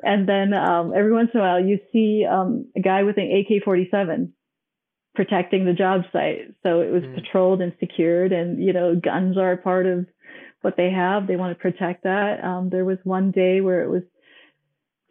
[0.02, 3.30] And then um, every once in a while, you see um, a guy with an
[3.32, 4.34] AK 47
[5.16, 6.54] protecting the job site.
[6.64, 7.16] So it was mm.
[7.16, 10.06] patrolled and secured, and you know, guns are part of
[10.62, 11.28] what they have.
[11.28, 12.44] They want to protect that.
[12.44, 14.04] Um, there was one day where it was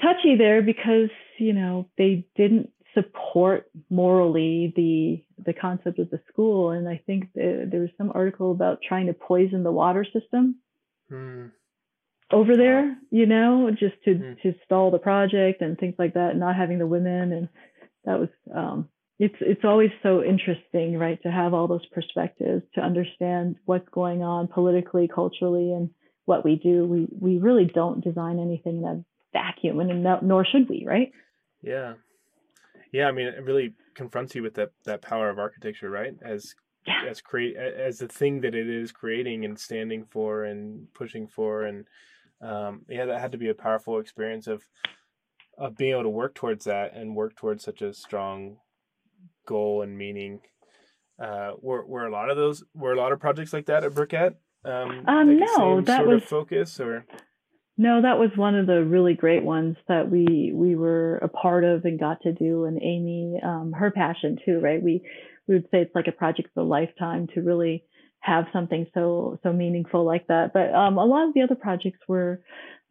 [0.00, 6.70] touchy there because you know they didn't support morally the the concept of the school,
[6.70, 10.56] and I think the, there was some article about trying to poison the water system.
[11.10, 11.50] Mm
[12.32, 14.42] over there, you know, just to mm.
[14.42, 17.48] to stall the project and things like that, not having the women and
[18.04, 18.88] that was um
[19.18, 24.22] it's it's always so interesting, right, to have all those perspectives, to understand what's going
[24.22, 25.90] on politically, culturally and
[26.24, 26.84] what we do.
[26.84, 29.04] We we really don't design anything in a
[29.40, 31.10] vacuum, and no, nor should we, right?
[31.62, 31.94] Yeah,
[32.92, 33.06] yeah.
[33.08, 36.14] I mean, it really confronts you with that that power of architecture, right?
[36.22, 36.54] As
[36.86, 37.02] Yeah.
[37.10, 41.64] as create as the thing that it is creating and standing for and pushing for,
[41.64, 41.86] and
[42.40, 44.62] um, yeah, that had to be a powerful experience of
[45.58, 48.58] of being able to work towards that and work towards such a strong
[49.46, 50.40] goal and meaning.
[51.18, 53.94] Uh, were were a lot of those were a lot of projects like that at
[53.94, 54.34] Burkett?
[54.64, 57.06] Um, Um, like no, that sort was- of focus or
[57.78, 61.62] No, that was one of the really great ones that we we were a part
[61.64, 62.64] of and got to do.
[62.64, 64.82] And Amy, um, her passion too, right?
[64.82, 65.02] We
[65.46, 67.84] we would say it's like a project of a lifetime to really
[68.20, 70.52] have something so so meaningful like that.
[70.54, 72.42] But um, a lot of the other projects were.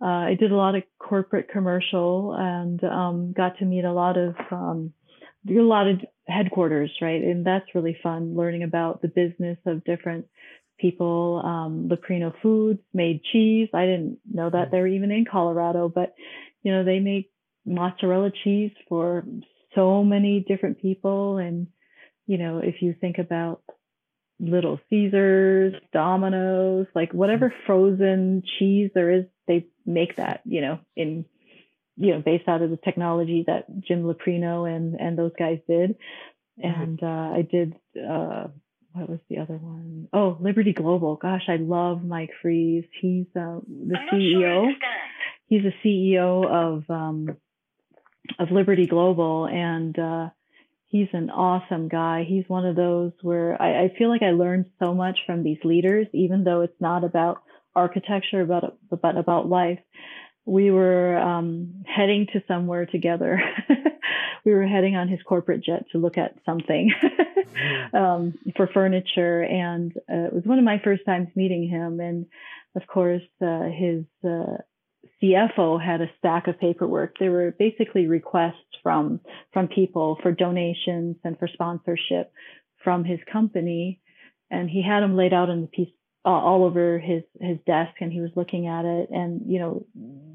[0.02, 4.18] Uh, I did a lot of corporate commercial and um, got to meet a lot
[4.18, 4.92] of um,
[5.50, 7.22] a lot of headquarters, right?
[7.24, 10.26] And that's really fun learning about the business of different
[10.78, 11.42] people.
[11.44, 11.90] Um,
[12.42, 13.70] Foods made cheese.
[13.74, 16.14] I didn't know that they're even in Colorado, but
[16.64, 17.32] you know they make
[17.66, 19.26] mozzarella cheese for
[19.74, 21.38] so many different people.
[21.38, 21.68] And
[22.28, 23.62] you know if you think about
[24.40, 30.42] Little Caesars, Domino's, like whatever frozen cheese there is, they make that.
[30.46, 31.26] You know in
[31.98, 35.96] you know based out of the technology that Jim Leprino and and those guys did.
[36.58, 37.76] And uh, I did.
[37.98, 38.48] Uh,
[38.96, 40.08] what was the other one?
[40.14, 41.18] Oh, Liberty Global.
[41.18, 42.86] Gosh, I love Mike Fries.
[43.02, 44.40] He's uh, the CEO.
[44.40, 44.74] Sure
[45.48, 47.38] He's the CEO of um,
[48.40, 50.30] of Liberty Global, and uh,
[50.88, 52.26] he's an awesome guy.
[52.28, 55.60] He's one of those where I, I feel like I learned so much from these
[55.64, 57.44] leaders, even though it's not about
[57.76, 59.80] architecture, but but about life.
[60.46, 63.42] We were um, heading to somewhere together.
[64.46, 66.94] we were heading on his corporate jet to look at something
[67.94, 72.00] um, for furniture, and uh, it was one of my first times meeting him.
[72.00, 72.26] And
[72.76, 74.58] of course, uh, his uh,
[75.22, 77.16] CFO had a stack of paperwork.
[77.20, 79.22] There were basically requests from
[79.54, 82.32] from people for donations and for sponsorship
[82.84, 84.02] from his company,
[84.52, 85.90] and he had them laid out in the piece
[86.26, 89.10] uh, all over his his desk, and he was looking at it.
[89.12, 89.86] And you know,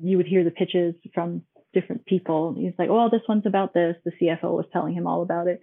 [0.03, 1.43] you would hear the pitches from
[1.75, 2.55] different people.
[2.57, 5.61] He's like, "Oh, this one's about this." The CFO was telling him all about it,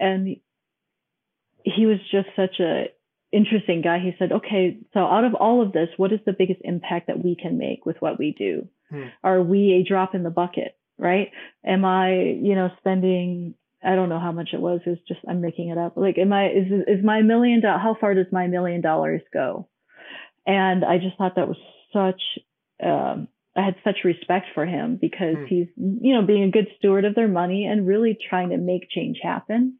[0.00, 0.36] and
[1.64, 2.86] he was just such a
[3.32, 3.98] interesting guy.
[3.98, 7.24] He said, okay, so out of all of this, what is the biggest impact that
[7.24, 8.68] we can make with what we do?
[8.90, 9.04] Hmm.
[9.24, 11.30] Are we a drop in the bucket, right?
[11.64, 13.54] Am I, you know, spending,
[13.84, 14.80] I don't know how much it was.
[14.86, 15.96] It's just, I'm making it up.
[15.96, 19.68] Like, am I, is, is my million, do- how far does my million dollars go?
[20.46, 21.58] And I just thought that was
[21.92, 22.20] such,
[22.84, 25.46] um, I had such respect for him because Hmm.
[25.46, 28.88] he's, you know, being a good steward of their money and really trying to make
[28.90, 29.78] change happen.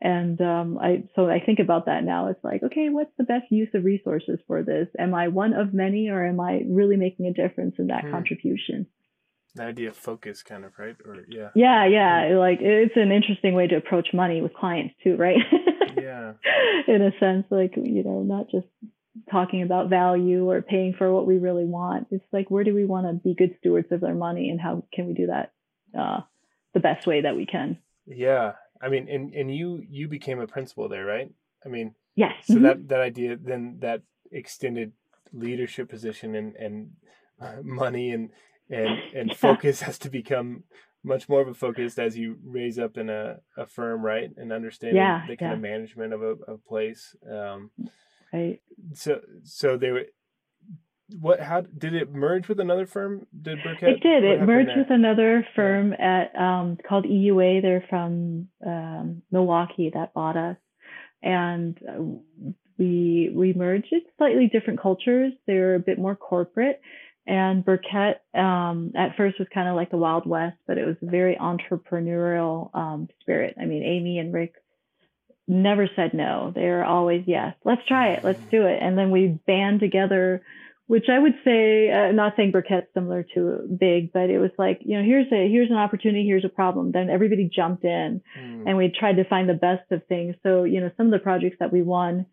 [0.00, 2.28] And um, I so I think about that now.
[2.28, 4.88] It's like, okay, what's the best use of resources for this?
[4.98, 8.10] Am I one of many, or am I really making a difference in that Hmm.
[8.10, 8.86] contribution?
[9.54, 12.36] The idea of focus, kind of right, or yeah, Yeah, yeah.
[12.36, 15.36] Like it's an interesting way to approach money with clients too, right?
[15.96, 16.32] yeah,
[16.88, 18.66] in a sense, like you know, not just
[19.30, 22.08] talking about value or paying for what we really want.
[22.10, 24.84] It's like where do we want to be good stewards of their money, and how
[24.92, 25.52] can we do that
[25.98, 26.20] uh,
[26.72, 27.78] the best way that we can?
[28.06, 28.52] yeah.
[28.82, 31.30] I mean, and and you you became a principal there, right?
[31.64, 32.34] I mean, Yes.
[32.46, 32.62] so Mhm.
[32.62, 34.92] that that idea then that extended
[35.32, 36.90] leadership position and and
[37.62, 38.30] money and
[38.70, 39.34] and and Yeah.
[39.36, 40.64] focus has to become
[41.02, 44.52] much more of a focus as you raise up in a, a firm right and
[44.52, 45.56] understanding Yeah, the kind yeah.
[45.56, 47.70] of management of a, a place um
[48.32, 48.60] right.
[48.94, 50.06] so so they were
[51.20, 54.24] what how did it merge with another firm did Burkett It did.
[54.24, 57.60] It merged with another firm at um, called EUA.
[57.60, 60.56] They're from um, Milwaukee that bought us,
[61.22, 63.88] and uh, we we merged.
[63.90, 65.32] It's slightly different cultures.
[65.46, 66.80] They're a bit more corporate.
[67.26, 70.96] And Burkett um, at first was kind of like the Wild West, but it was
[71.02, 73.56] a very entrepreneurial um, spirit.
[73.60, 74.54] I mean, Amy and Rick
[75.48, 76.52] never said no.
[76.54, 77.54] They were always yes.
[77.64, 78.24] Let's try it.
[78.24, 78.78] Let's do it.
[78.80, 80.42] And then we band together
[80.86, 84.80] which I would say, uh, not saying Burkett's similar to Big, but it was like,
[84.84, 86.92] you know, here's a here's an opportunity, here's a problem.
[86.92, 88.68] Then everybody jumped in, Hmm.
[88.68, 90.36] and we tried to find the best of things.
[90.42, 92.26] So, you know, some of the projects that we won,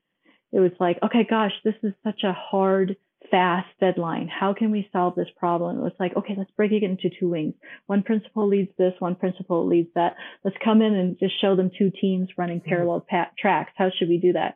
[0.51, 2.97] it was like, okay, gosh, this is such a hard,
[3.31, 4.27] fast deadline.
[4.27, 5.77] How can we solve this problem?
[5.77, 7.55] It was like, okay, let's break it into two wings.
[7.87, 10.15] One principal leads this, one principal leads that.
[10.43, 13.71] Let's come in and just show them two teams running parallel pa- tracks.
[13.75, 14.55] How should we do that?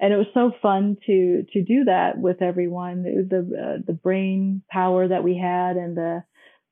[0.00, 4.62] and it was so fun to to do that with everyone the uh, the brain
[4.70, 6.22] power that we had and the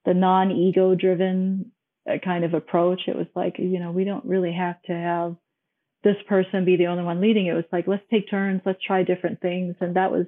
[0.05, 1.73] the non ego driven
[2.09, 5.37] uh, kind of approach it was like you know we don't really have to have
[6.03, 9.03] this person be the only one leading it was like let's take turns let's try
[9.03, 10.27] different things and that was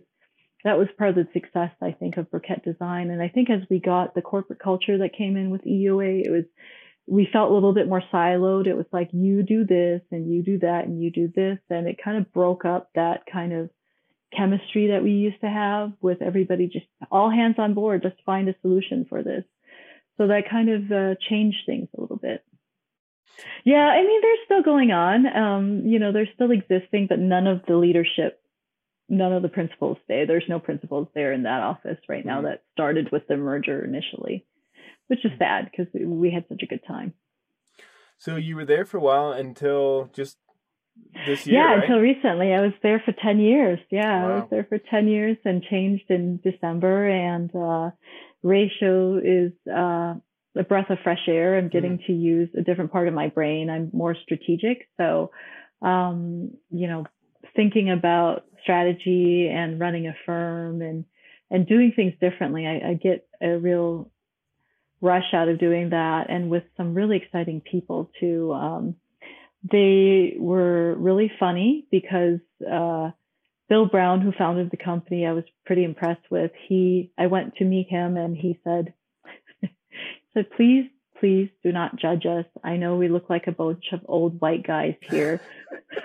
[0.65, 3.11] that was part of the success, I think, of Burkett Design.
[3.11, 6.31] And I think as we got the corporate culture that came in with EUA, it
[6.31, 6.45] was
[7.07, 8.67] we felt a little bit more siloed.
[8.67, 11.89] It was like you do this and you do that and you do this, and
[11.89, 13.71] it kind of broke up that kind of
[14.37, 18.03] chemistry that we used to have with everybody just all hands on board.
[18.05, 19.45] Let's find a solution for this.
[20.17, 22.45] So that kind of uh, changed things a little bit.
[23.65, 25.27] Yeah, I mean, they're still going on.
[25.27, 28.42] Um, you know, they're still existing, but none of the leadership
[29.13, 30.25] none of the principals stay.
[30.27, 32.47] There's no principals there in that office right now mm-hmm.
[32.47, 34.47] that started with the merger initially,
[35.09, 37.13] which is sad because we had such a good time.
[38.17, 40.39] So you were there for a while until just
[41.27, 41.83] this year, yeah, right?
[41.83, 42.55] until recently.
[42.55, 43.81] I was there for 10 years.
[43.91, 44.31] Yeah, wow.
[44.31, 47.09] I was there for 10 years and changed in December.
[47.09, 47.91] And uh,
[48.43, 50.15] Ratio is uh,
[50.57, 51.59] a breath of fresh air.
[51.59, 52.07] I'm getting mm.
[52.07, 53.69] to use a different part of my brain.
[53.69, 54.89] I'm more strategic.
[54.97, 55.33] So,
[55.83, 57.05] um, you know,
[57.57, 61.05] thinking about strategy and running a firm and
[61.51, 62.67] and doing things differently.
[62.67, 64.11] I, I get a real
[65.03, 68.53] rush out of doing that, and with some really exciting people too.
[68.53, 68.97] Um,
[69.71, 73.11] they were really funny because uh,
[73.69, 76.51] Bill Brown, who founded the company, I was pretty impressed with.
[76.69, 78.93] He, I went to meet him, and he said,
[80.35, 80.87] said, please,
[81.23, 82.47] please do not judge us.
[82.65, 85.41] I know we look like a bunch of old white guys here.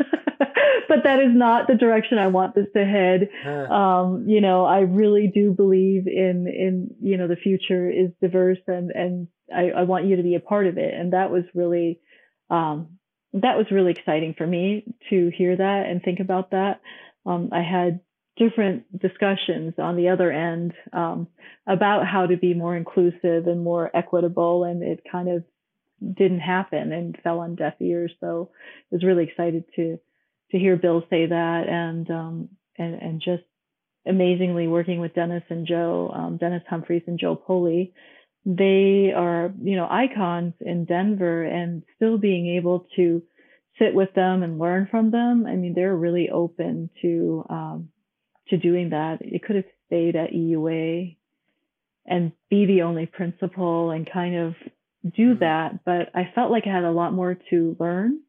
[0.87, 3.29] but that is not the direction I want this to head.
[3.71, 8.59] Um, you know, I really do believe in in you know the future is diverse
[8.67, 10.93] and and I, I want you to be a part of it.
[10.93, 11.99] And that was really
[12.51, 12.99] um,
[13.33, 16.79] that was really exciting for me to hear that and think about that.
[17.25, 18.01] Um, I had
[18.37, 21.27] different discussions on the other end um,
[21.65, 25.43] about how to be more inclusive and more equitable, and it kind of
[26.15, 28.11] didn't happen and fell on deaf ears.
[28.19, 29.99] So I was really excited to
[30.51, 33.43] to hear Bill say that and um, and and just
[34.05, 37.93] amazingly working with Dennis and Joe, um, Dennis Humphries and Joe Poli.
[38.45, 43.21] They are, you know, icons in Denver and still being able to
[43.77, 45.45] sit with them and learn from them.
[45.45, 47.89] I mean, they're really open to um,
[48.49, 49.17] to doing that.
[49.21, 51.17] It could have stayed at EUA
[52.05, 54.55] and be the only principal and kind of
[55.03, 55.39] do mm-hmm.
[55.39, 58.19] that, but I felt like I had a lot more to learn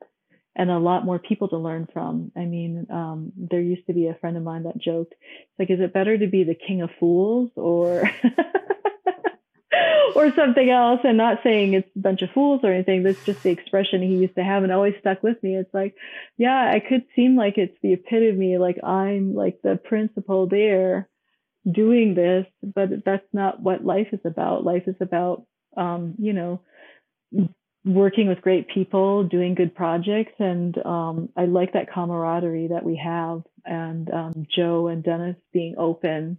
[0.56, 2.32] and a lot more people to learn from.
[2.36, 5.14] I mean, um, there used to be a friend of mine that joked,
[5.58, 8.10] like, is it better to be the king of fools or
[10.14, 11.00] or something else?
[11.04, 13.02] And not saying it's a bunch of fools or anything.
[13.02, 15.56] That's just the expression he used to have and always stuck with me.
[15.56, 15.94] It's like,
[16.36, 21.08] yeah, I could seem like it's the epitome, like I'm like the principal there
[21.70, 24.64] doing this, but that's not what life is about.
[24.64, 25.44] Life is about,
[25.76, 26.60] um, you know,
[27.84, 33.00] working with great people, doing good projects, and um, I like that camaraderie that we
[33.02, 33.42] have.
[33.64, 36.38] And um, Joe and Dennis being open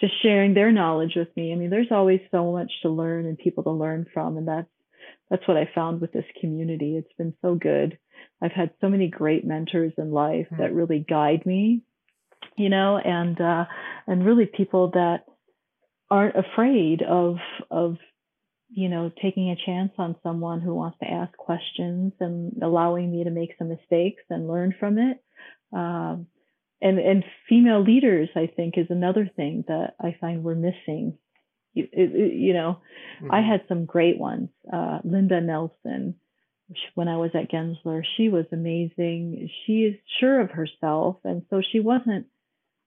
[0.00, 1.52] to sharing their knowledge with me.
[1.52, 4.68] I mean, there's always so much to learn and people to learn from, and that's
[5.30, 6.96] that's what I found with this community.
[6.96, 7.98] It's been so good.
[8.40, 10.62] I've had so many great mentors in life mm-hmm.
[10.62, 11.82] that really guide me,
[12.56, 13.64] you know, and uh,
[14.06, 15.24] and really people that
[16.10, 17.36] aren't afraid of
[17.70, 17.96] of
[18.68, 23.24] you know, taking a chance on someone who wants to ask questions and allowing me
[23.24, 25.22] to make some mistakes and learn from it.
[25.72, 26.26] Um,
[26.80, 31.18] and and female leaders, I think, is another thing that I find we're missing.
[31.74, 32.80] You, you know,
[33.20, 33.30] mm-hmm.
[33.30, 34.48] I had some great ones.
[34.72, 36.14] Uh, Linda Nelson,
[36.94, 39.50] when I was at Gensler, she was amazing.
[39.66, 42.26] She is sure of herself, and so she wasn't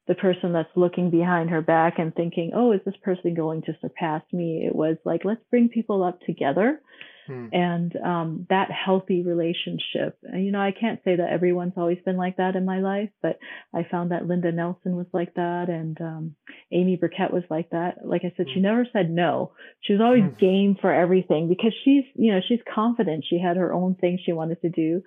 [0.07, 3.77] the person that's looking behind her back and thinking, oh, is this person going to
[3.79, 4.65] surpass me?
[4.65, 6.81] It was like, let's bring people up together
[7.29, 7.47] hmm.
[7.51, 10.17] and um, that healthy relationship.
[10.23, 13.09] And, you know, I can't say that everyone's always been like that in my life,
[13.21, 13.39] but
[13.73, 16.35] I found that Linda Nelson was like that and um,
[16.71, 18.05] Amy Burkett was like that.
[18.05, 18.53] Like I said, hmm.
[18.55, 19.53] she never said no.
[19.81, 20.39] She was always hmm.
[20.39, 23.25] game for everything because she's, you know, she's confident.
[23.29, 25.03] She had her own thing she wanted to do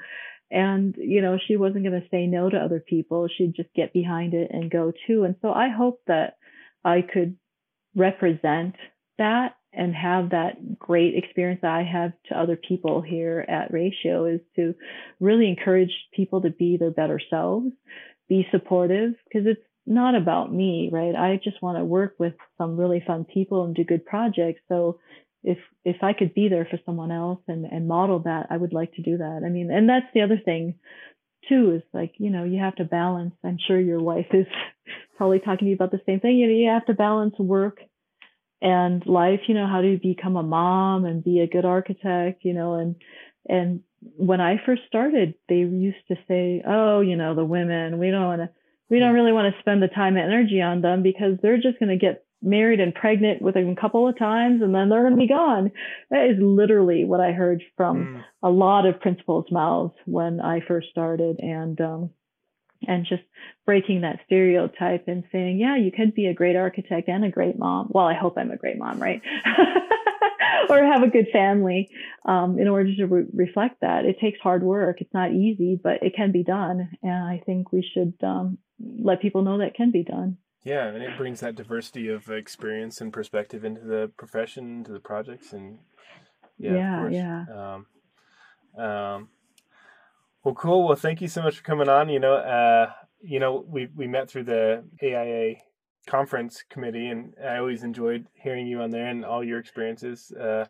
[0.52, 3.92] and you know she wasn't going to say no to other people she'd just get
[3.94, 6.36] behind it and go too and so i hope that
[6.84, 7.36] i could
[7.96, 8.74] represent
[9.18, 14.26] that and have that great experience that i have to other people here at ratio
[14.26, 14.74] is to
[15.20, 17.72] really encourage people to be their better selves
[18.28, 22.76] be supportive because it's not about me right i just want to work with some
[22.76, 24.98] really fun people and do good projects so
[25.44, 28.72] if if I could be there for someone else and and model that, I would
[28.72, 29.42] like to do that.
[29.44, 30.74] I mean, and that's the other thing
[31.48, 33.34] too is like you know you have to balance.
[33.44, 34.46] I'm sure your wife is
[35.16, 36.36] probably talking to you about the same thing.
[36.36, 37.78] You know, you have to balance work
[38.62, 39.40] and life.
[39.48, 42.44] You know, how do you become a mom and be a good architect?
[42.44, 42.96] You know, and
[43.48, 48.10] and when I first started, they used to say, "Oh, you know, the women, we
[48.10, 48.50] don't want to."
[48.92, 51.78] we don't really want to spend the time and energy on them because they're just
[51.78, 55.14] going to get married and pregnant with a couple of times and then they're going
[55.14, 55.70] to be gone.
[56.10, 58.24] That is literally what I heard from mm.
[58.42, 61.36] a lot of principals' mouths when I first started.
[61.38, 62.10] And, um,
[62.86, 63.22] and just
[63.64, 67.58] breaking that stereotype and saying, yeah, you could be a great architect and a great
[67.58, 67.88] mom.
[67.90, 69.22] Well, I hope I'm a great mom, right?
[70.68, 71.90] or have a good family
[72.24, 74.04] um, in order to re- reflect that.
[74.04, 75.00] It takes hard work.
[75.00, 76.90] It's not easy, but it can be done.
[77.02, 80.38] And I think we should um, let people know that can be done.
[80.64, 85.00] Yeah, and it brings that diversity of experience and perspective into the profession, into the
[85.00, 85.78] projects, and
[86.56, 87.74] yeah, yeah, yeah.
[88.76, 89.28] Um, um,
[90.44, 90.86] well, cool.
[90.86, 92.08] Well, thank you so much for coming on.
[92.08, 92.90] You know, uh,
[93.20, 95.56] you know, we we met through the AIA
[96.06, 100.66] conference committee, and I always enjoyed hearing you on there and all your experiences uh,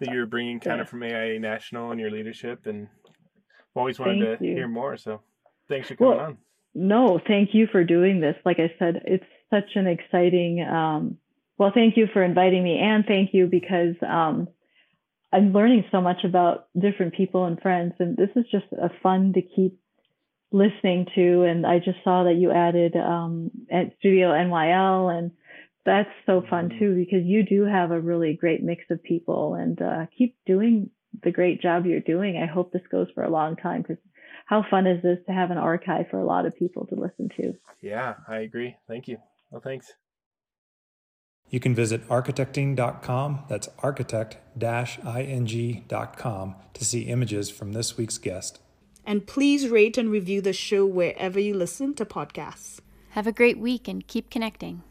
[0.00, 0.82] that you were bringing kind yeah.
[0.82, 4.54] of from AIA National and your leadership, and I've always wanted thank to you.
[4.54, 4.96] hear more.
[4.96, 5.20] So,
[5.68, 6.38] thanks for coming well, on.
[6.74, 8.34] No, thank you for doing this.
[8.44, 10.66] Like I said, it's such an exciting.
[10.68, 11.18] Um,
[11.58, 14.48] well, thank you for inviting me, and thank you because um,
[15.32, 19.32] I'm learning so much about different people and friends, and this is just a fun
[19.34, 19.78] to keep
[20.50, 21.42] listening to.
[21.42, 25.30] And I just saw that you added um, at Studio NYL, and
[25.86, 26.78] that's so fun mm-hmm.
[26.78, 30.90] too because you do have a really great mix of people, and uh, keep doing
[31.22, 32.36] the great job you're doing.
[32.36, 33.98] I hope this goes for a long time because
[34.46, 37.30] how fun is this to have an archive for a lot of people to listen
[37.36, 37.54] to?
[37.80, 38.76] Yeah, I agree.
[38.86, 39.18] Thank you.
[39.50, 39.92] Well, thanks.
[41.52, 48.58] You can visit architecting.com, that's architect ing.com, to see images from this week's guest.
[49.04, 52.80] And please rate and review the show wherever you listen to podcasts.
[53.10, 54.82] Have a great week and keep connecting.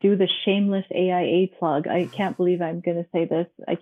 [0.00, 1.86] Do the shameless AIA plug.
[1.86, 3.46] I can't believe I'm going to say this.
[3.68, 3.76] I,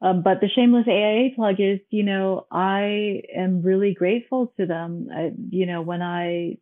[0.00, 5.08] um, but the shameless AIA plug is, you know, I am really grateful to them.
[5.12, 6.58] I, you know, when I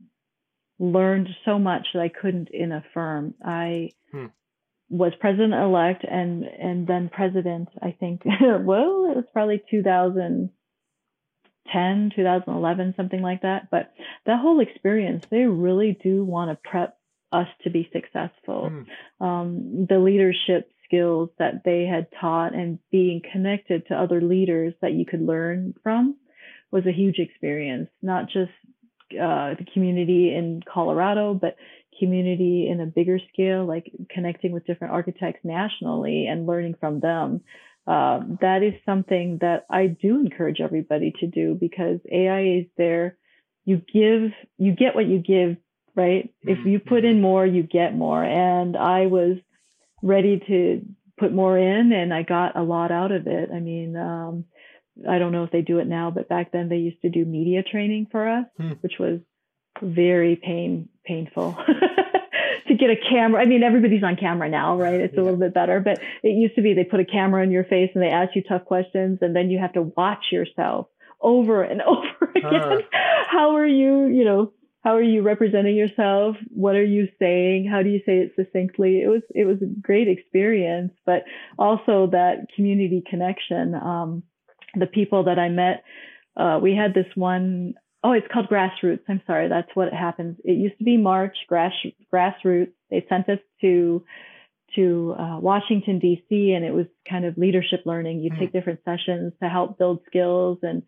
[0.78, 4.26] learned so much that I couldn't in a firm, I hmm.
[4.88, 10.50] was president elect and and then president i think well it was probably 2010
[12.14, 13.70] 2011 something like that.
[13.70, 13.92] But
[14.26, 16.98] that whole experience they really do want to prep
[17.30, 18.72] us to be successful.
[18.72, 18.86] Mm.
[19.24, 24.92] um, the leadership skills that they had taught and being connected to other leaders that
[24.92, 26.16] you could learn from
[26.70, 28.52] was a huge experience not just
[29.12, 31.56] uh, the community in colorado but
[31.98, 37.40] community in a bigger scale, like connecting with different architects nationally and learning from them.
[37.86, 43.16] Uh, that is something that I do encourage everybody to do because AIA is there.
[43.64, 45.56] You give, you get what you give,
[45.94, 46.32] right?
[46.46, 46.50] Mm-hmm.
[46.50, 48.22] If you put in more, you get more.
[48.22, 49.38] And I was
[50.02, 50.82] ready to
[51.18, 53.50] put more in and I got a lot out of it.
[53.52, 54.44] I mean, um,
[55.08, 57.24] I don't know if they do it now, but back then they used to do
[57.24, 58.72] media training for us, hmm.
[58.80, 59.20] which was
[59.82, 61.56] very pain painful
[62.68, 63.40] to get a camera.
[63.40, 65.00] I mean, everybody's on camera now, right?
[65.00, 65.20] It's yeah.
[65.20, 67.64] a little bit better, but it used to be they put a camera in your
[67.64, 70.88] face and they ask you tough questions, and then you have to watch yourself
[71.20, 72.54] over and over again.
[72.54, 72.98] Uh.
[73.30, 74.52] How are you, you know,
[74.82, 76.36] how are you representing yourself?
[76.48, 77.68] What are you saying?
[77.70, 79.02] How do you say it succinctly?
[79.02, 81.24] It was it was a great experience, but
[81.58, 83.74] also that community connection.
[83.74, 84.22] Um,
[84.74, 85.84] the people that I met,
[86.36, 87.74] uh, we had this one
[88.04, 89.00] oh, it's called grassroots.
[89.08, 90.38] I'm sorry, that's what happens.
[90.44, 91.72] It used to be March grass
[92.12, 92.72] grassroots.
[92.90, 94.04] They sent us to
[94.76, 96.52] to uh, Washington D.C.
[96.52, 98.20] and it was kind of leadership learning.
[98.20, 98.38] You mm.
[98.38, 100.82] take different sessions to help build skills and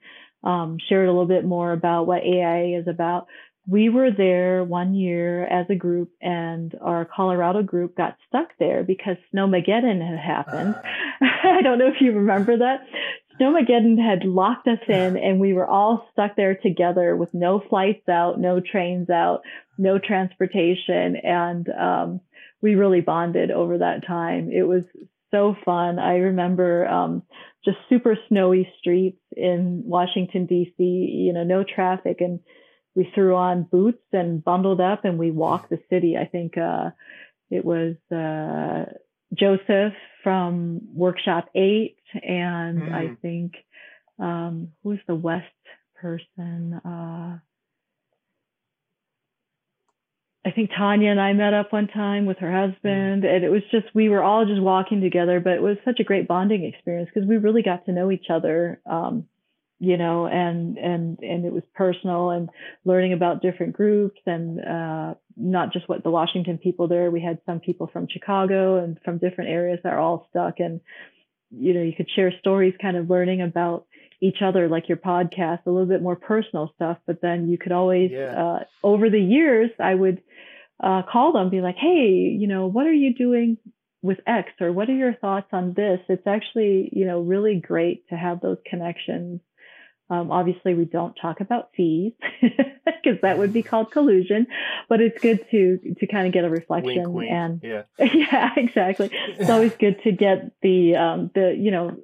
[0.44, 3.26] um, shared a little bit more about what AIA is about.
[3.66, 8.82] We were there one year as a group, and our Colorado group got stuck there
[8.82, 10.74] because Snowmageddon had happened.
[10.74, 11.26] Uh.
[11.42, 12.86] I don't know if you remember that.
[13.40, 18.08] Snowmageddon had locked us in and we were all stuck there together with no flights
[18.08, 19.42] out, no trains out,
[19.78, 21.16] no transportation.
[21.16, 22.20] And um,
[22.60, 24.50] we really bonded over that time.
[24.52, 24.84] It was
[25.30, 25.98] so fun.
[25.98, 27.22] I remember um,
[27.64, 32.20] just super snowy streets in Washington, D.C., you know, no traffic.
[32.20, 32.40] And
[32.94, 36.16] we threw on boots and bundled up and we walked the city.
[36.16, 36.90] I think uh,
[37.50, 37.94] it was.
[38.10, 38.92] Uh,
[39.34, 42.92] Joseph from Workshop 8, and mm.
[42.92, 43.52] I think
[44.18, 45.46] um, who's the West
[46.00, 46.80] person?
[46.84, 47.38] Uh,
[50.44, 53.34] I think Tanya and I met up one time with her husband, mm.
[53.34, 56.04] and it was just we were all just walking together, but it was such a
[56.04, 58.80] great bonding experience because we really got to know each other.
[58.90, 59.26] Um,
[59.80, 62.50] you know, and and and it was personal and
[62.84, 67.10] learning about different groups and uh, not just what the Washington people there.
[67.10, 70.80] We had some people from Chicago and from different areas that are all stuck, and
[71.50, 73.86] you know, you could share stories, kind of learning about
[74.20, 76.98] each other, like your podcast, a little bit more personal stuff.
[77.06, 78.42] But then you could always, Yeah.
[78.44, 80.22] uh, over the years, I would
[80.78, 83.56] uh, call them, be like, hey, you know, what are you doing
[84.02, 86.00] with X or what are your thoughts on this?
[86.08, 89.40] It's actually, you know, really great to have those connections.
[90.10, 92.12] Um, obviously, we don't talk about fees
[92.42, 94.48] because that would be called collusion,
[94.88, 97.30] but it's good to to kind of get a reflection Wink, wink.
[97.30, 97.82] and yeah.
[98.12, 99.10] yeah, exactly.
[99.38, 101.96] It's always good to get the um, the you know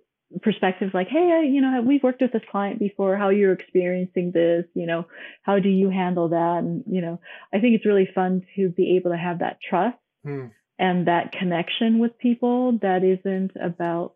[0.43, 3.17] perspective like, hey, I, you know, we've worked with this client before.
[3.17, 4.65] How you're experiencing this?
[4.75, 5.07] You know,
[5.43, 6.59] how do you handle that?
[6.59, 7.21] And you know,
[7.53, 10.47] I think it's really fun to be able to have that trust Hmm.
[10.79, 14.15] and that connection with people that isn't about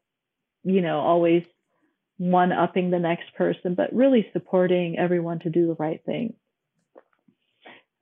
[0.65, 1.45] you know always
[2.21, 6.35] one upping the next person, but really supporting everyone to do the right thing.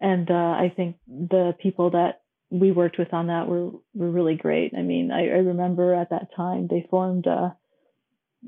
[0.01, 4.35] And uh, I think the people that we worked with on that were were really
[4.35, 4.73] great.
[4.77, 7.51] I mean, I, I remember at that time they formed, uh,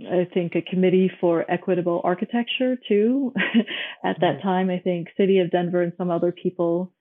[0.01, 3.33] I think, a committee for equitable architecture too.
[4.05, 6.93] at that time, I think City of Denver and some other people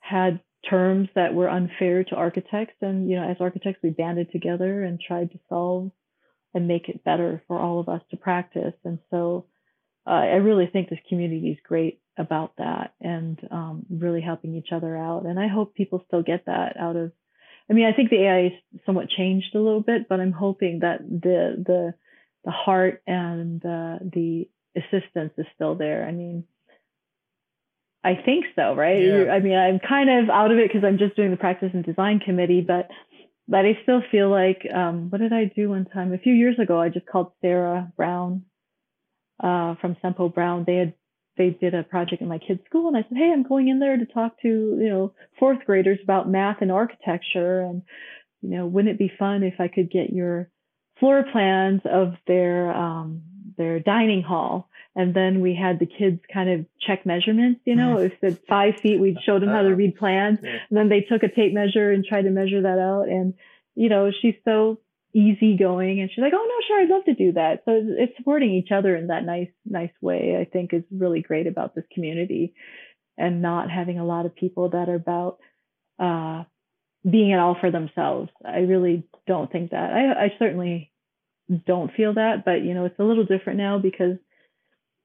[0.00, 4.82] had terms that were unfair to architects, and you know, as architects, we banded together
[4.82, 5.92] and tried to solve
[6.54, 8.74] and make it better for all of us to practice.
[8.84, 9.46] And so,
[10.06, 14.72] uh, I really think this community is great about that and um, really helping each
[14.72, 15.26] other out.
[15.26, 17.12] And I hope people still get that out of.
[17.70, 20.80] I mean, I think the AIA is somewhat changed a little bit, but I'm hoping
[20.80, 21.94] that the the
[22.44, 26.06] the heart and uh, the assistance is still there.
[26.06, 26.44] I mean,
[28.02, 29.02] I think so, right?
[29.02, 29.32] Yeah.
[29.32, 31.84] I mean, I'm kind of out of it because I'm just doing the practice and
[31.84, 32.88] design committee, but
[33.48, 36.12] but I still feel like um, what did I do one time?
[36.12, 38.44] A few years ago, I just called Sarah Brown
[39.42, 40.64] uh, from Semple Brown.
[40.66, 40.94] They had
[41.38, 43.78] they did a project in my kid's school, and I said, "Hey, I'm going in
[43.78, 47.82] there to talk to you know fourth graders about math and architecture, and
[48.42, 50.50] you know, wouldn't it be fun if I could get your
[51.00, 53.22] floor plans of their um,
[53.56, 54.68] their dining hall?"
[54.98, 57.60] And then we had the kids kind of check measurements.
[57.64, 60.88] You know, if it's five feet, we showed them how to read plans, and then
[60.88, 63.08] they took a tape measure and tried to measure that out.
[63.08, 63.34] And
[63.76, 64.80] you know, she's so
[65.14, 68.16] easygoing, and she's like, "Oh no, sure, I'd love to do that." So it's, it's
[68.16, 70.36] supporting each other in that nice, nice way.
[70.36, 72.54] I think is really great about this community,
[73.16, 75.38] and not having a lot of people that are about
[76.00, 76.42] uh,
[77.08, 78.30] being it all for themselves.
[78.44, 79.92] I really don't think that.
[79.92, 80.90] I, I certainly
[81.68, 84.18] don't feel that, but you know, it's a little different now because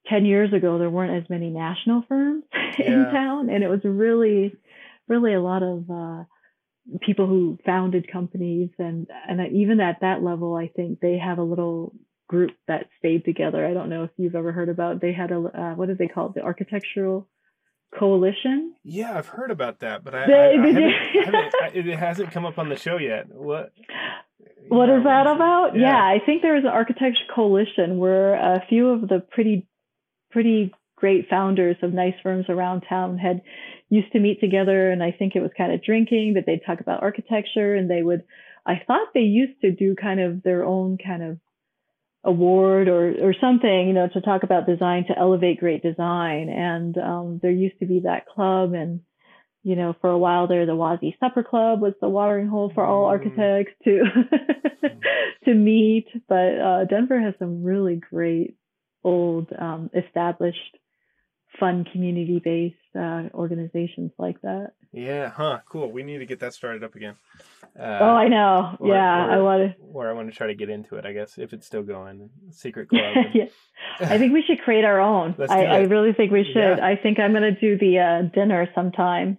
[0.07, 2.43] 10 years ago there weren't as many national firms
[2.79, 4.55] in town and it was really
[5.07, 6.23] really a lot of uh,
[7.01, 11.43] people who founded companies and and even at that level i think they have a
[11.43, 11.93] little
[12.27, 15.37] group that stayed together i don't know if you've ever heard about they had a
[15.37, 17.27] uh, what call it the architectural
[17.97, 21.99] coalition Yeah, I've heard about that, but I, They- I, I haven't, haven't, I, it
[21.99, 23.27] hasn't come up on the show yet.
[23.29, 23.71] What?
[24.67, 25.75] What yeah, is that about?
[25.75, 25.81] it?
[25.81, 25.95] Yeah.
[25.97, 29.67] I think there was an architecture coalition where a few of the pretty,
[30.33, 33.41] pretty great founders of nice firms around town had
[33.89, 36.79] used to meet together, and I think it was kind of drinking, but they'd talk
[36.79, 38.23] about architecture, and they would.
[38.65, 41.37] I thought they used to do kind of their own kind of
[42.23, 46.97] award or or something, you know, to talk about design to elevate great design, and
[46.97, 49.01] um, there used to be that club and.
[49.65, 52.85] You know, for a while there, the Wazee Supper Club was the watering hole for
[52.85, 53.11] all Mm.
[53.11, 54.03] architects to
[55.45, 56.07] to meet.
[56.27, 58.57] But uh, Denver has some really great
[59.03, 60.77] old um, established
[61.59, 64.71] fun community based uh, organizations like that.
[64.91, 65.59] Yeah, huh?
[65.67, 65.91] Cool.
[65.91, 67.15] We need to get that started up again.
[67.79, 68.75] Uh, oh, I know.
[68.79, 69.83] or- yeah, I want to.
[69.91, 71.05] Or I want to try to get into it.
[71.05, 73.01] I guess if it's still going, secret club.
[73.33, 73.45] yeah,
[73.99, 75.35] I think we should create our own.
[75.49, 76.77] I, I really think we should.
[76.77, 76.85] Yeah.
[76.85, 79.37] I think I'm going to do the uh, dinner sometime.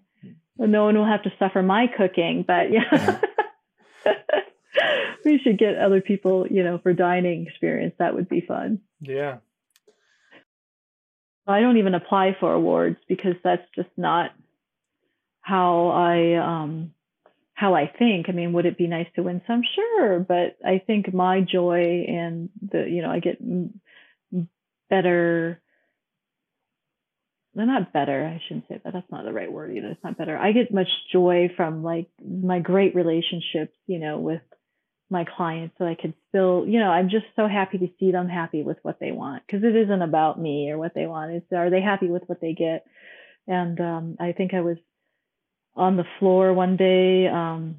[0.58, 3.20] No one will have to suffer my cooking, but yeah.
[5.24, 7.94] we should get other people, you know, for dining experience.
[7.98, 8.80] That would be fun.
[9.00, 9.38] yeah.
[11.46, 14.30] I don't even apply for awards because that's just not
[15.40, 16.92] how I um
[17.54, 18.26] how I think.
[18.28, 19.62] I mean, would it be nice to win some?
[19.74, 23.38] Sure, but I think my joy and the you know I get
[24.90, 25.60] better.
[27.54, 28.26] They're not better.
[28.26, 28.92] I shouldn't say that.
[28.92, 29.88] That's not the right word either.
[29.88, 30.36] It's not better.
[30.36, 34.42] I get much joy from like my great relationships, you know, with
[35.10, 38.28] my clients so I could still, you know, I'm just so happy to see them
[38.28, 41.32] happy with what they want because it isn't about me or what they want.
[41.32, 42.86] It's are they happy with what they get?
[43.46, 44.78] And um, I think I was
[45.76, 47.76] on the floor one day, um,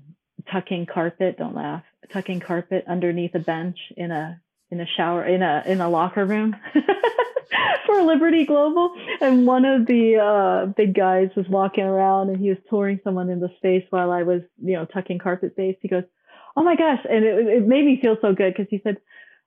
[0.52, 1.38] tucking carpet.
[1.38, 1.84] Don't laugh.
[2.14, 4.40] Tucking carpet underneath a bench in a
[4.70, 6.56] in a shower in a in a locker room.
[7.86, 12.50] For Liberty Global, and one of the uh, big guys was walking around, and he
[12.50, 15.78] was touring someone in the space while I was, you know, tucking carpet base.
[15.82, 16.04] He goes,
[16.56, 18.98] oh my gosh and it, it made me feel so good because he said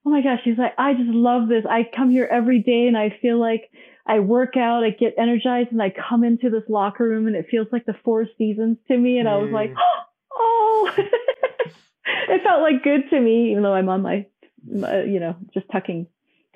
[0.08, 1.64] oh my gosh, he's like, I just love this.
[1.68, 3.70] I come here every day and I feel like
[4.06, 7.46] I work out, I get energized, and I come into this locker room and it
[7.50, 9.18] feels like the four seasons to me.
[9.18, 9.76] And I was like, mm.
[10.32, 10.94] oh,
[12.28, 14.26] it felt like good to me, even though I'm on my,
[14.64, 16.06] my you know, just tucking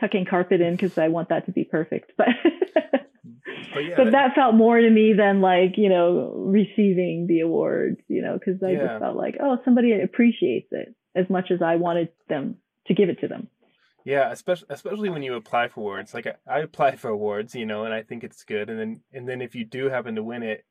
[0.00, 2.12] tucking carpet in because I want that to be perfect.
[2.16, 2.28] But
[3.24, 8.22] yeah, but that felt more to me than like you know receiving the awards, you
[8.22, 8.88] know, because I Yeah.
[8.88, 13.08] just felt like oh somebody appreciates it as much as I wanted them to give
[13.08, 13.48] it to them.
[14.04, 16.12] Yeah, especially especially when you apply for awards.
[16.14, 19.00] Like I, I apply for awards, you know, and I think it's good, and then
[19.12, 20.64] and then if you do happen to win it,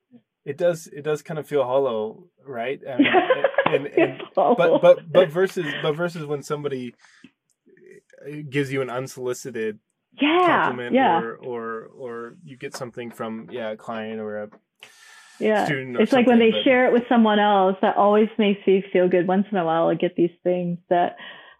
[0.43, 2.81] it does it does kind of feel hollow, right?
[2.85, 3.07] I mean,
[3.67, 6.93] and, and, and but but but versus but versus when somebody
[8.27, 9.79] uh, gives you an unsolicited
[10.19, 14.49] yeah, compliment yeah, or or or you get something from yeah a client or a
[15.39, 15.65] yeah.
[15.65, 18.65] student or It's like when they but- share it with someone else, that always makes
[18.67, 19.27] me feel good.
[19.27, 21.15] Once in a while, I get these things that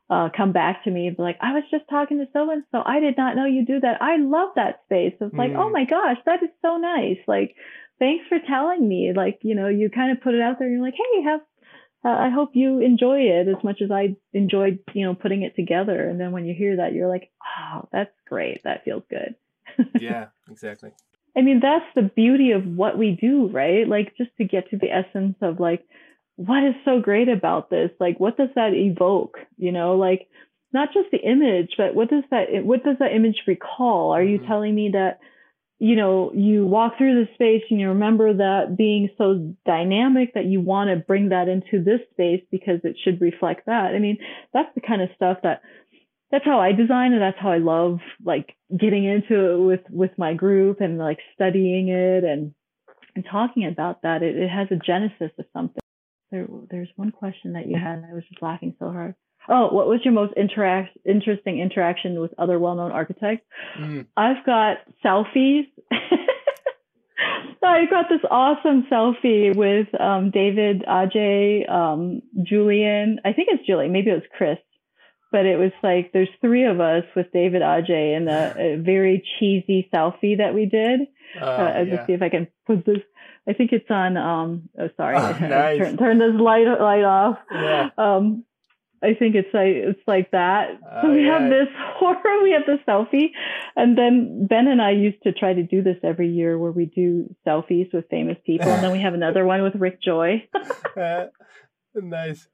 [0.10, 2.64] uh, come back to me and be like, I was just talking to so and
[2.72, 2.82] so.
[2.86, 4.02] I did not know you do that.
[4.02, 5.14] I love that space.
[5.20, 5.58] It's like, Mm.
[5.60, 7.18] oh my gosh, that is so nice.
[7.28, 7.56] Like,
[7.98, 9.14] thanks for telling me.
[9.16, 11.40] Like, you know, you kind of put it out there and you're like, hey, have,
[12.04, 15.56] uh, I hope you enjoy it as much as I enjoyed, you know, putting it
[15.56, 16.08] together.
[16.10, 18.64] And then when you hear that, you're like, oh, that's great.
[18.64, 19.36] That feels good.
[20.00, 20.92] yeah exactly
[21.36, 23.88] I mean, that's the beauty of what we do, right?
[23.88, 25.86] Like, just to get to the essence of like,
[26.36, 27.90] what is so great about this?
[28.02, 29.38] Like, what does that evoke?
[29.58, 30.28] You know, like,
[30.74, 34.12] not just the image, but what does that, what does that image recall?
[34.12, 34.48] Are you Mhm.
[34.48, 35.20] telling me that,
[35.82, 40.46] you know, you walk through the space and you remember that being so dynamic that
[40.46, 43.96] you want to bring that into this space because it should reflect that?
[43.96, 44.20] I mean,
[44.54, 45.64] that's the kind of stuff that
[46.30, 50.12] that's how I design and that's how I love like getting into it with with
[50.20, 52.54] my group and like studying it and
[53.16, 54.22] and talking about that.
[54.22, 55.82] It, it has a genesis of something.
[56.30, 57.98] There, there's one question that you had.
[57.98, 59.16] and I was just laughing so hard.
[59.50, 63.46] Oh, what was your most interact interesting interaction with other well-known architects?
[63.80, 64.06] Mm.
[64.16, 65.68] I've got selfies.
[67.64, 73.20] I got this awesome selfie with um, David, Adjaye, um, Julian.
[73.24, 73.92] I think it's Julian.
[73.92, 74.58] Maybe it was Chris.
[75.32, 79.24] But it was like there's three of us with David, Adjaye, and a, a very
[79.40, 81.02] cheesy selfie that we did.
[81.40, 81.96] uh, Uh, I'll yeah.
[81.96, 82.98] just see if I can put this.
[83.48, 84.18] I think it's on.
[84.18, 85.16] Um, oh, sorry.
[85.20, 85.78] Oh, nice.
[85.80, 87.38] turn, turn this light light off.
[87.52, 87.90] Yeah.
[87.98, 88.44] Um,
[89.04, 90.78] I think it's like it's like that.
[91.02, 92.44] so Oh, we have this horror.
[92.44, 93.32] We have the selfie,
[93.76, 96.86] and then Ben and I used to try to do this every year, where we
[96.86, 100.48] do selfies with famous people, and then we have another one with Rick Joy.
[100.96, 101.26] Uh,
[101.96, 102.48] nice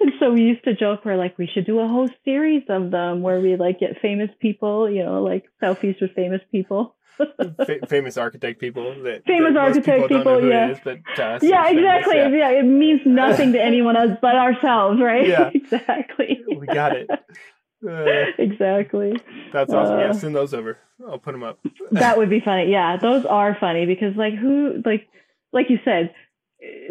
[0.00, 2.90] and so we used to joke we're like we should do a whole series of
[2.90, 6.96] them where we like get famous people, you know, like selfies with famous people.
[7.66, 10.70] Fa- famous architect people that Famous that architect people, who yeah.
[10.70, 12.16] is, but to us yeah, it's famous, exactly.
[12.16, 12.28] yeah.
[12.28, 12.58] Yeah.
[12.60, 15.26] it means nothing to anyone else but ourselves, right?
[15.28, 15.50] Yeah.
[15.54, 16.40] exactly.
[16.56, 17.08] we got it
[17.86, 19.12] Uh, exactly.
[19.52, 20.78] that's awesome yeah Uh, send those over
[21.08, 21.58] i'll put them up
[21.92, 22.70] that would be funny.
[22.70, 25.06] Yeah, those are funny because like who like
[25.52, 26.14] like you said,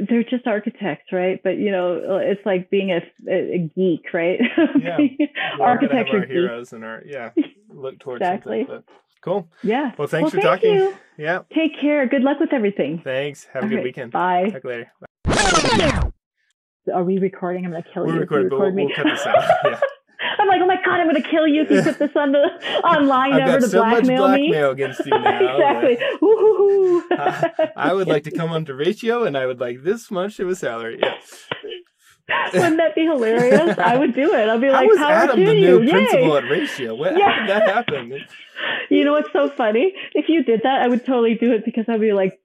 [0.08, 1.40] they're just architects, right?
[1.44, 4.40] But you know, it's like being a, a geek, right?
[4.80, 4.98] Yeah.
[4.98, 5.28] Being Yeah,
[5.58, 7.32] we're gonna have architecture our heroes and our yeah
[7.70, 8.68] look towards Exactly.
[9.24, 9.92] Cool Yeah.
[9.98, 10.96] well thanks for thank talking you.
[11.18, 12.08] yeah Take care.
[12.08, 13.02] Good luck with everything.
[13.04, 14.50] thanks have a All good right, weekend Bye.
[14.52, 14.92] talk later
[16.94, 17.66] Are we recording?
[17.66, 18.14] I'm gonna kill you.
[18.14, 18.24] we're you.
[18.24, 19.36] if you recording but we'll, we'll cut this out
[19.66, 19.80] yeah
[20.40, 22.40] I'm like, oh my god, I'm gonna kill you if you put this on the
[22.84, 24.38] online i've ever to so much blackmail me.
[24.50, 25.98] blackmail against you now exactly.
[26.22, 27.04] Woo-hoo-hoo.
[27.76, 30.50] I would like to come on to ratio and i would like this much of
[30.50, 31.16] a salary yeah
[32.54, 33.78] Wouldn't that be hilarious?
[33.78, 34.48] I would do it.
[34.50, 35.80] I'd be How like, was power Adam the you.
[35.80, 36.32] new Yay.
[36.38, 36.96] at Ratio?
[36.96, 37.30] What, Yeah.
[37.32, 38.26] How did that happen?
[38.90, 39.94] You know what's so funny?
[40.14, 42.40] If you did that, I would totally do it because I'd be like,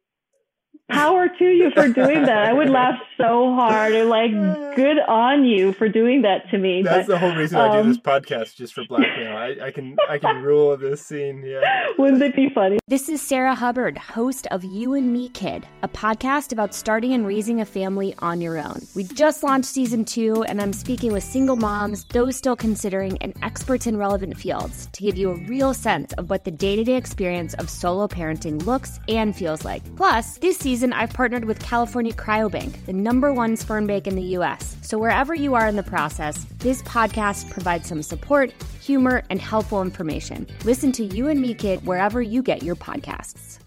[0.89, 2.45] power to you for doing that.
[2.45, 4.31] I would laugh so hard and like,
[4.77, 6.83] good on you for doing that to me.
[6.83, 9.37] That's but the whole reason I do um, this podcast, just for blackmail.
[9.37, 11.43] I, I can I can rule this scene.
[11.45, 11.87] Yeah.
[11.99, 12.79] wouldn't it be funny?
[12.89, 17.27] This is Sarah Hubbard, host of You and Me Kid, a podcast about starting and
[17.27, 18.81] raising a family on your own.
[18.95, 23.35] We just launched season two, and I'm speaking with single moms, those still considering, and
[23.43, 26.85] experts in relevant fields to give you a real sense of what the day to
[26.85, 29.83] day experience of solo parenting looks and feels like.
[29.97, 34.37] Plus, this season, I've partnered with California Cryobank, the number one sperm bank in the
[34.39, 34.77] US.
[34.81, 39.83] So wherever you are in the process, this podcast provides some support, humor, and helpful
[39.83, 40.47] information.
[40.63, 43.59] Listen to You and Me Kid wherever you get your podcasts.